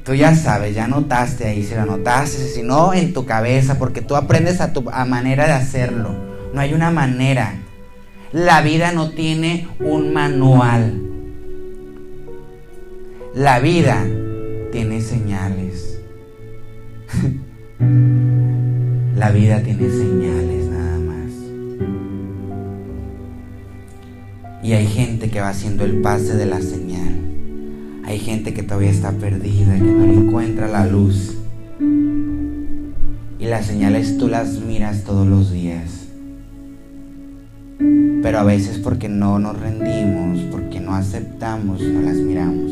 Tú 0.05 0.15
ya 0.15 0.35
sabes, 0.35 0.75
ya 0.75 0.87
notaste 0.87 1.47
ahí, 1.47 1.65
si 1.65 1.75
lo 1.75 1.85
notaste, 1.85 2.49
si 2.49 2.63
no 2.63 2.95
en 2.95 3.13
tu 3.13 3.27
cabeza, 3.27 3.79
porque 3.79 4.01
tú 4.01 4.17
aprendes 4.17 4.61
a 4.61 4.73
tu 4.73 4.83
manera 4.83 5.47
de 5.47 5.53
hacerlo. 5.53 6.15
No 6.55 6.61
hay 6.61 6.73
una 6.73 6.91
manera. 6.91 7.55
La 8.33 8.63
vida 8.63 8.93
no 8.93 9.11
tiene 9.11 9.67
un 9.81 10.13
manual. 10.13 11.03
La 13.35 13.59
vida 13.59 14.07
tiene 14.71 15.01
señales. 15.01 16.01
La 19.17 19.33
vida 19.33 19.65
tiene 19.65 19.91
señales 19.91 20.67
nada 20.67 20.99
más. 20.99 21.33
Y 24.63 24.75
hay 24.75 24.87
gente 24.87 25.29
que 25.29 25.41
va 25.41 25.49
haciendo 25.49 25.85
el 25.85 26.01
pase 26.01 26.37
de 26.37 26.47
la 26.47 26.61
señal. 26.61 27.17
Hay 28.05 28.21
gente 28.21 28.55
que 28.55 28.63
todavía 28.63 28.91
está 28.91 29.11
perdida, 29.11 29.75
que 29.75 29.81
no 29.81 30.05
encuentra 30.05 30.69
la 30.69 30.87
luz. 30.87 31.37
Y 33.41 33.47
las 33.47 33.67
señales 33.67 34.19
tú 34.19 34.29
las 34.29 34.61
miras 34.61 35.03
todos 35.03 35.27
los 35.27 35.51
días. 35.51 36.00
Pero 38.23 38.39
a 38.39 38.45
veces 38.45 38.79
porque 38.79 39.09
no 39.09 39.39
nos 39.39 39.59
rendimos, 39.59 40.41
porque 40.51 40.81
no 40.81 40.95
aceptamos, 40.95 41.81
no 41.81 42.01
las 42.03 42.17
miramos. 42.17 42.71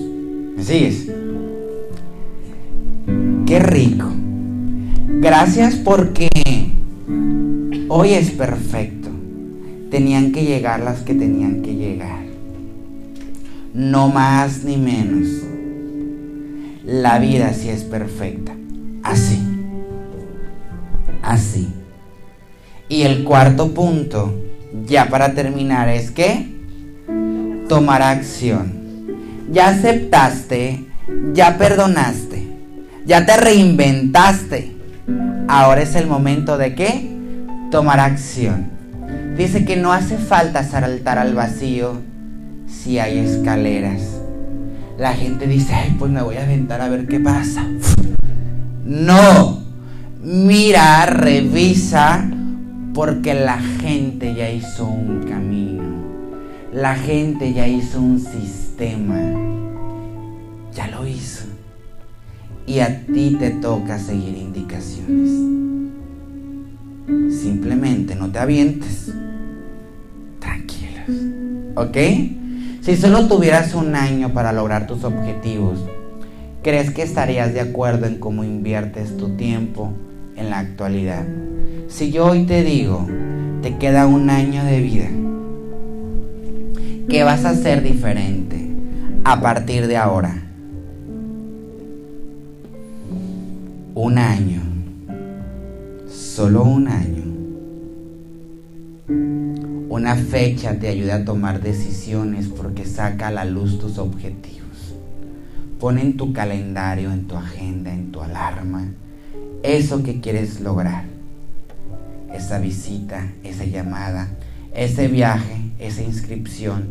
¿Me 0.57 0.63
sigues? 0.63 1.07
Qué 3.47 3.59
rico 3.61 4.13
Gracias 5.21 5.75
porque 5.75 6.29
hoy 7.89 8.11
es 8.11 8.31
perfecto. 8.31 9.09
Tenían 9.91 10.31
que 10.31 10.45
llegar 10.45 10.79
las 10.81 11.01
que 11.01 11.13
tenían 11.13 11.63
que 11.63 11.75
llegar. 11.75 12.21
No 13.75 14.11
más 14.11 14.63
ni 14.63 14.77
menos. 14.77 15.27
La 16.85 17.19
vida 17.19 17.53
sí 17.53 17.69
es 17.69 17.83
perfecta. 17.83 18.55
Así. 19.03 19.41
Así. 21.23 21.69
Y 22.89 23.03
el 23.03 23.25
cuarto 23.25 23.75
punto, 23.75 24.33
ya 24.87 25.09
para 25.09 25.35
terminar, 25.35 25.89
es 25.89 26.11
que 26.11 26.47
tomar 27.69 28.03
acción. 28.03 28.73
Ya 29.51 29.69
aceptaste, 29.69 30.85
ya 31.33 31.57
perdonaste, 31.59 32.47
ya 33.07 33.25
te 33.25 33.37
reinventaste 33.37 34.79
Ahora 35.49 35.81
es 35.81 35.95
el 35.95 36.07
momento 36.07 36.59
de 36.59 36.75
qué? 36.75 37.11
Tomar 37.71 38.01
acción. 38.01 38.67
Dice 39.35 39.65
que 39.65 39.77
no 39.77 39.95
hace 39.95 40.19
falta 40.19 40.63
saltar 40.63 41.19
al 41.19 41.35
vacío 41.35 42.03
si 42.67 42.99
hay 42.99 43.19
escaleras. 43.19 44.03
La 44.99 45.15
gente 45.15 45.47
dice, 45.47 45.73
ay, 45.73 45.97
pues 45.99 46.11
me 46.11 46.21
voy 46.21 46.37
a 46.37 46.43
aventar 46.43 46.83
a 46.83 46.91
ver 46.91 47.07
qué 47.07 47.19
pasa. 47.19 47.65
No. 48.85 49.63
Mira, 50.23 51.07
revisa, 51.07 52.29
porque 52.99 53.33
la 53.33 53.61
gente 53.61 54.35
ya 54.35 54.51
hizo 54.51 54.85
un 54.85 55.23
camino. 55.23 55.85
La 56.73 56.97
gente 56.97 57.53
ya 57.53 57.69
hizo 57.69 58.01
un 58.01 58.19
sistema. 58.19 59.21
Ya 60.75 60.89
lo 60.89 61.07
hizo 61.07 61.45
y 62.67 62.81
a 62.81 63.07
ti 63.07 63.37
te 63.39 63.51
toca 63.51 64.01
seguir 64.01 64.37
indicaciones. 64.37 65.31
Simplemente 67.41 68.17
no 68.17 68.33
te 68.33 68.41
avientes. 68.41 69.13
Tranquilos. 70.41 71.09
¿Ok? 71.77 71.97
Si 72.81 72.97
solo 72.97 73.29
tuvieras 73.29 73.77
un 73.77 73.95
año 73.95 74.33
para 74.33 74.53
lograr 74.53 74.89
tus 74.89 75.05
objetivos, 75.05 75.79
¿crees 76.65 76.91
que 76.91 77.03
estarías 77.03 77.55
de 77.55 77.61
acuerdo 77.61 78.07
en 78.07 78.19
cómo 78.19 78.43
inviertes 78.43 79.17
tu 79.17 79.37
tiempo 79.37 79.93
en 80.35 80.51
la 80.51 80.59
actualidad? 80.59 81.25
Si 81.89 82.11
yo 82.11 82.27
hoy 82.27 82.45
te 82.45 82.63
digo, 82.63 83.07
te 83.63 83.77
queda 83.79 84.07
un 84.07 84.31
año 84.31 84.65
de 84.65 84.81
vida, 84.81 85.09
¿qué 87.09 87.25
vas 87.25 87.45
a 87.45 87.51
hacer 87.51 87.83
diferente 87.83 88.71
a 89.25 89.41
partir 89.41 89.87
de 89.87 89.97
ahora? 89.97 90.49
un 94.01 94.17
año, 94.17 94.63
solo 96.09 96.63
un 96.63 96.87
año, 96.87 97.25
una 99.89 100.15
fecha 100.15 100.79
te 100.79 100.87
ayuda 100.87 101.17
a 101.17 101.25
tomar 101.25 101.61
decisiones 101.61 102.47
porque 102.47 102.85
saca 102.85 103.27
a 103.27 103.33
la 103.33 103.45
luz 103.45 103.81
tus 103.81 103.99
objetivos. 103.99 104.95
Pon 105.81 105.99
en 105.99 106.17
tu 106.17 106.33
calendario, 106.33 107.11
en 107.11 107.27
tu 107.27 107.35
agenda, 107.35 107.93
en 107.93 108.13
tu 108.13 108.21
alarma, 108.21 108.87
eso 109.65 110.05
que 110.05 110.21
quieres 110.21 110.61
lograr. 110.61 111.08
Esa 112.33 112.59
visita, 112.59 113.27
esa 113.43 113.65
llamada, 113.65 114.29
ese 114.75 115.09
viaje, 115.09 115.73
esa 115.79 116.03
inscripción, 116.03 116.89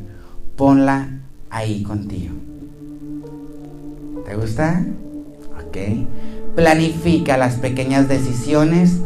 ponla 0.55 1.07
ahí 1.49 1.83
contigo. 1.83 2.35
¿Te 4.25 4.35
gusta? 4.35 4.85
Ok. 5.65 5.77
planifica 6.55 7.37
las 7.37 7.55
pequeñas 7.55 8.07
decisiones, 8.07 8.99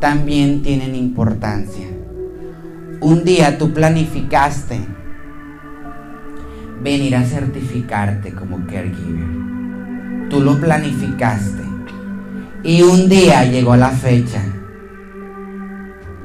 también 0.00 0.62
tienen 0.62 0.94
importancia. 0.94 1.86
Un 3.00 3.24
día 3.24 3.58
tú 3.58 3.72
planificaste 3.72 4.80
venir 6.82 7.16
a 7.16 7.24
certificarte 7.24 8.32
como 8.32 8.66
caregiver. 8.66 9.26
Tú 10.30 10.40
lo 10.40 10.58
planificaste. 10.60 11.62
Y 12.64 12.82
un 12.82 13.08
día 13.08 13.44
llegó 13.44 13.76
la 13.76 13.90
fecha. 13.90 14.42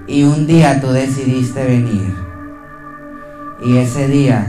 Y 0.08 0.24
un 0.24 0.48
día 0.48 0.80
tú 0.80 0.88
decidiste 0.88 1.66
venir. 1.66 2.16
Y 3.62 3.78
ese 3.78 4.08
día 4.08 4.48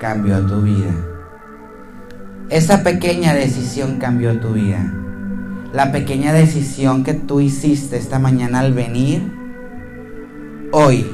cambió 0.00 0.40
tu 0.46 0.62
vida. 0.62 0.94
Esa 2.48 2.82
pequeña 2.82 3.34
decisión 3.34 3.98
cambió 3.98 4.40
tu 4.40 4.54
vida. 4.54 4.90
La 5.74 5.92
pequeña 5.92 6.32
decisión 6.32 7.04
que 7.04 7.12
tú 7.12 7.40
hiciste 7.40 7.98
esta 7.98 8.18
mañana 8.18 8.60
al 8.60 8.72
venir, 8.72 9.30
hoy 10.72 11.06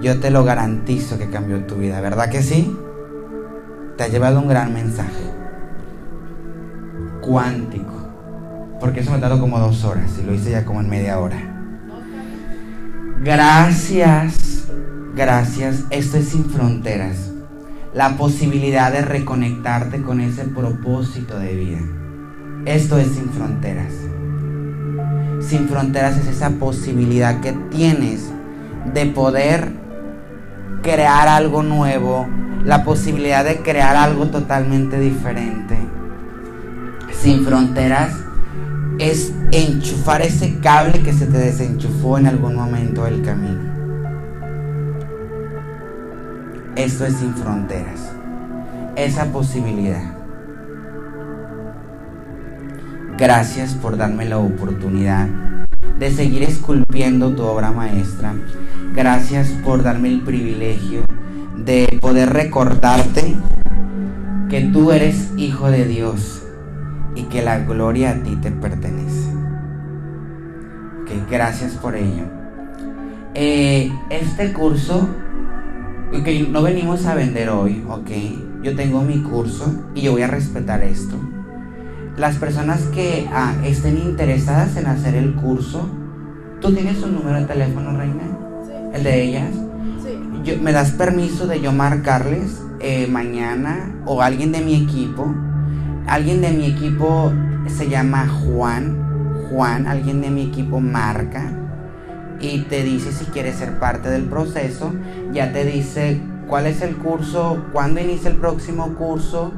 yo 0.00 0.20
te 0.20 0.30
lo 0.30 0.44
garantizo 0.44 1.18
que 1.18 1.30
cambió 1.30 1.64
tu 1.66 1.76
vida, 1.76 2.00
¿verdad 2.00 2.30
que 2.30 2.42
sí? 2.42 2.72
Te 3.96 4.04
ha 4.04 4.08
llevado 4.08 4.38
un 4.38 4.46
gran 4.46 4.72
mensaje. 4.72 5.24
Cuántico. 7.22 7.94
Porque 8.78 9.00
eso 9.00 9.10
me 9.10 9.16
ha 9.16 9.20
dado 9.20 9.40
como 9.40 9.58
dos 9.58 9.82
horas 9.84 10.12
y 10.22 10.24
lo 10.24 10.32
hice 10.32 10.52
ya 10.52 10.64
como 10.64 10.80
en 10.80 10.88
media 10.88 11.18
hora. 11.18 11.57
Gracias, 13.22 14.68
gracias. 15.16 15.84
Esto 15.90 16.18
es 16.18 16.28
sin 16.28 16.44
fronteras. 16.44 17.32
La 17.92 18.16
posibilidad 18.16 18.92
de 18.92 19.02
reconectarte 19.02 20.02
con 20.02 20.20
ese 20.20 20.44
propósito 20.44 21.36
de 21.36 21.54
vida. 21.56 21.80
Esto 22.64 22.96
es 22.96 23.08
sin 23.08 23.28
fronteras. 23.30 23.92
Sin 25.40 25.68
fronteras 25.68 26.16
es 26.16 26.28
esa 26.28 26.50
posibilidad 26.50 27.40
que 27.40 27.52
tienes 27.70 28.30
de 28.94 29.06
poder 29.06 29.72
crear 30.82 31.26
algo 31.26 31.64
nuevo, 31.64 32.28
la 32.64 32.84
posibilidad 32.84 33.44
de 33.44 33.62
crear 33.62 33.96
algo 33.96 34.28
totalmente 34.28 35.00
diferente. 35.00 35.76
Sin 37.10 37.44
fronteras 37.44 38.12
es 38.98 39.32
enchufar 39.52 40.22
ese 40.22 40.58
cable 40.60 41.02
que 41.02 41.12
se 41.12 41.26
te 41.26 41.38
desenchufó 41.38 42.18
en 42.18 42.26
algún 42.26 42.56
momento 42.56 43.04
del 43.04 43.22
camino. 43.22 43.60
Esto 46.76 47.06
es 47.06 47.14
sin 47.14 47.34
fronteras. 47.34 48.12
Esa 48.96 49.26
posibilidad. 49.32 50.14
Gracias 53.16 53.74
por 53.74 53.96
darme 53.96 54.24
la 54.24 54.38
oportunidad 54.38 55.28
de 55.98 56.10
seguir 56.12 56.44
esculpiendo 56.44 57.34
tu 57.34 57.42
obra 57.42 57.72
maestra 57.72 58.34
Gracias 58.94 59.48
por 59.64 59.82
darme 59.82 60.08
el 60.08 60.22
privilegio 60.22 61.02
de 61.56 61.98
poder 62.00 62.30
recordarte 62.30 63.36
que 64.48 64.62
tú 64.62 64.90
eres 64.90 65.28
hijo 65.36 65.70
de 65.70 65.84
Dios 65.84 66.42
y 67.18 67.24
que 67.24 67.42
la 67.42 67.58
gloria 67.58 68.12
a 68.12 68.22
ti 68.22 68.36
te 68.36 68.52
pertenece. 68.52 69.30
Que 71.04 71.20
gracias 71.28 71.72
por 71.74 71.96
ello. 71.96 72.24
Eh, 73.34 73.90
este 74.08 74.52
curso, 74.52 75.08
que 76.24 76.46
no 76.48 76.62
venimos 76.62 77.06
a 77.06 77.14
vender 77.14 77.50
hoy, 77.50 77.84
ok. 77.88 78.62
Yo 78.62 78.76
tengo 78.76 79.02
mi 79.02 79.20
curso 79.22 79.72
y 79.94 80.02
yo 80.02 80.12
voy 80.12 80.22
a 80.22 80.28
respetar 80.28 80.82
esto. 80.84 81.16
Las 82.16 82.36
personas 82.36 82.82
que 82.94 83.28
ah, 83.32 83.54
estén 83.64 83.98
interesadas 83.98 84.76
en 84.76 84.86
hacer 84.86 85.14
el 85.16 85.34
curso, 85.34 85.88
¿tú 86.60 86.72
tienes 86.72 87.02
un 87.02 87.14
número 87.14 87.40
de 87.40 87.46
teléfono, 87.46 87.96
Reina? 87.96 88.24
el 88.94 89.02
de 89.02 89.22
ellas. 89.22 89.54
¿Me 90.62 90.72
das 90.72 90.92
permiso 90.92 91.46
de 91.46 91.60
yo 91.60 91.72
marcarles 91.72 92.62
eh, 92.80 93.06
mañana 93.06 93.92
o 94.06 94.22
alguien 94.22 94.52
de 94.52 94.60
mi 94.60 94.74
equipo? 94.82 95.34
Alguien 96.08 96.40
de 96.40 96.50
mi 96.50 96.66
equipo 96.66 97.32
se 97.66 97.88
llama 97.88 98.26
Juan. 98.26 99.06
Juan, 99.48 99.86
alguien 99.86 100.20
de 100.20 100.30
mi 100.30 100.42
equipo 100.42 100.80
marca 100.80 101.52
y 102.40 102.60
te 102.62 102.82
dice 102.82 103.12
si 103.12 103.24
quieres 103.26 103.56
ser 103.56 103.78
parte 103.78 104.10
del 104.10 104.24
proceso. 104.24 104.92
Ya 105.32 105.52
te 105.52 105.64
dice 105.64 106.20
cuál 106.48 106.66
es 106.66 106.82
el 106.82 106.96
curso, 106.96 107.64
cuándo 107.72 108.00
inicia 108.00 108.30
el 108.30 108.36
próximo 108.36 108.94
curso, 108.94 109.52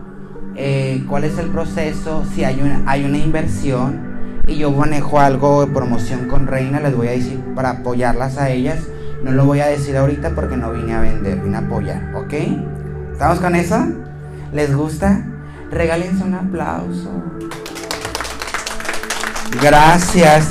eh, 0.57 1.05
cuál 1.09 1.25
es 1.25 1.39
el 1.39 1.49
proceso, 1.49 2.25
si 2.35 2.45
hay 2.45 2.61
una, 2.61 2.83
hay 2.87 3.05
una 3.05 3.19
inversión. 3.19 4.11
Y 4.47 4.57
yo 4.57 4.71
manejo 4.71 5.21
algo 5.21 5.65
de 5.65 5.73
promoción 5.73 6.29
con 6.29 6.47
Reina, 6.47 6.81
les 6.81 6.97
voy 6.97 7.09
a 7.09 7.13
decir 7.13 7.41
para 7.55 7.71
apoyarlas 7.71 8.39
a 8.39 8.51
ellas 8.51 8.79
no 9.23 9.33
lo 9.33 9.45
voy 9.45 9.61
a 9.61 9.67
decir 9.67 9.97
ahorita 9.97 10.31
porque 10.35 10.57
no 10.57 10.73
vine 10.73 10.95
a 10.95 11.01
vender, 11.01 11.41
vine 11.41 11.57
a 11.57 11.61
apoyar, 11.61 12.15
¿ok? 12.15 12.33
¿Estamos 13.13 13.39
con 13.41 13.55
eso? 13.55 13.87
¿Les 14.53 14.75
gusta? 14.75 15.30
Regálense 15.71 16.25
un 16.25 16.35
aplauso. 16.35 17.11
Gracias. 19.63 20.49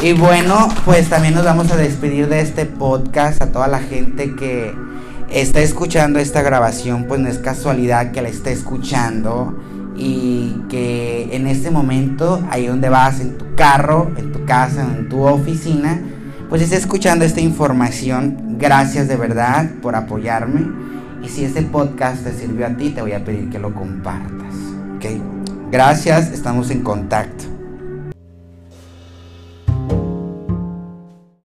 Y 0.00 0.12
bueno, 0.12 0.68
pues 0.84 1.08
también 1.08 1.34
nos 1.34 1.44
vamos 1.44 1.70
a 1.72 1.76
despedir 1.76 2.28
de 2.28 2.40
este 2.40 2.66
podcast 2.66 3.42
a 3.42 3.50
toda 3.50 3.66
la 3.66 3.80
gente 3.80 4.36
que 4.36 4.74
está 5.30 5.60
escuchando 5.60 6.18
esta 6.18 6.42
grabación, 6.42 7.04
pues 7.04 7.20
no 7.20 7.28
es 7.28 7.38
casualidad 7.38 8.12
que 8.12 8.22
la 8.22 8.28
esté 8.28 8.52
escuchando 8.52 9.58
y 9.96 10.62
que 10.68 11.34
en 11.34 11.46
este 11.46 11.70
momento, 11.70 12.42
ahí 12.50 12.66
donde 12.66 12.88
vas, 12.88 13.20
en 13.20 13.36
tu 13.36 13.54
carro, 13.56 14.12
en 14.16 14.32
tu 14.32 14.44
casa, 14.44 14.82
en 14.82 15.08
tu 15.08 15.22
oficina, 15.22 16.00
pues 16.48 16.62
esté 16.62 16.76
escuchando 16.76 17.24
esta 17.24 17.40
información. 17.40 18.56
Gracias 18.58 19.08
de 19.08 19.16
verdad 19.16 19.68
por 19.82 19.96
apoyarme. 19.96 20.66
Y 21.22 21.28
si 21.28 21.44
este 21.44 21.62
podcast 21.62 22.22
te 22.22 22.32
sirvió 22.32 22.66
a 22.66 22.70
ti, 22.70 22.90
te 22.90 23.02
voy 23.02 23.12
a 23.12 23.24
pedir 23.24 23.50
que 23.50 23.58
lo 23.58 23.74
compartas. 23.74 24.47
¿Ok? 24.98 25.04
Gracias, 25.70 26.32
estamos 26.32 26.72
en 26.72 26.82
contacto. 26.82 27.57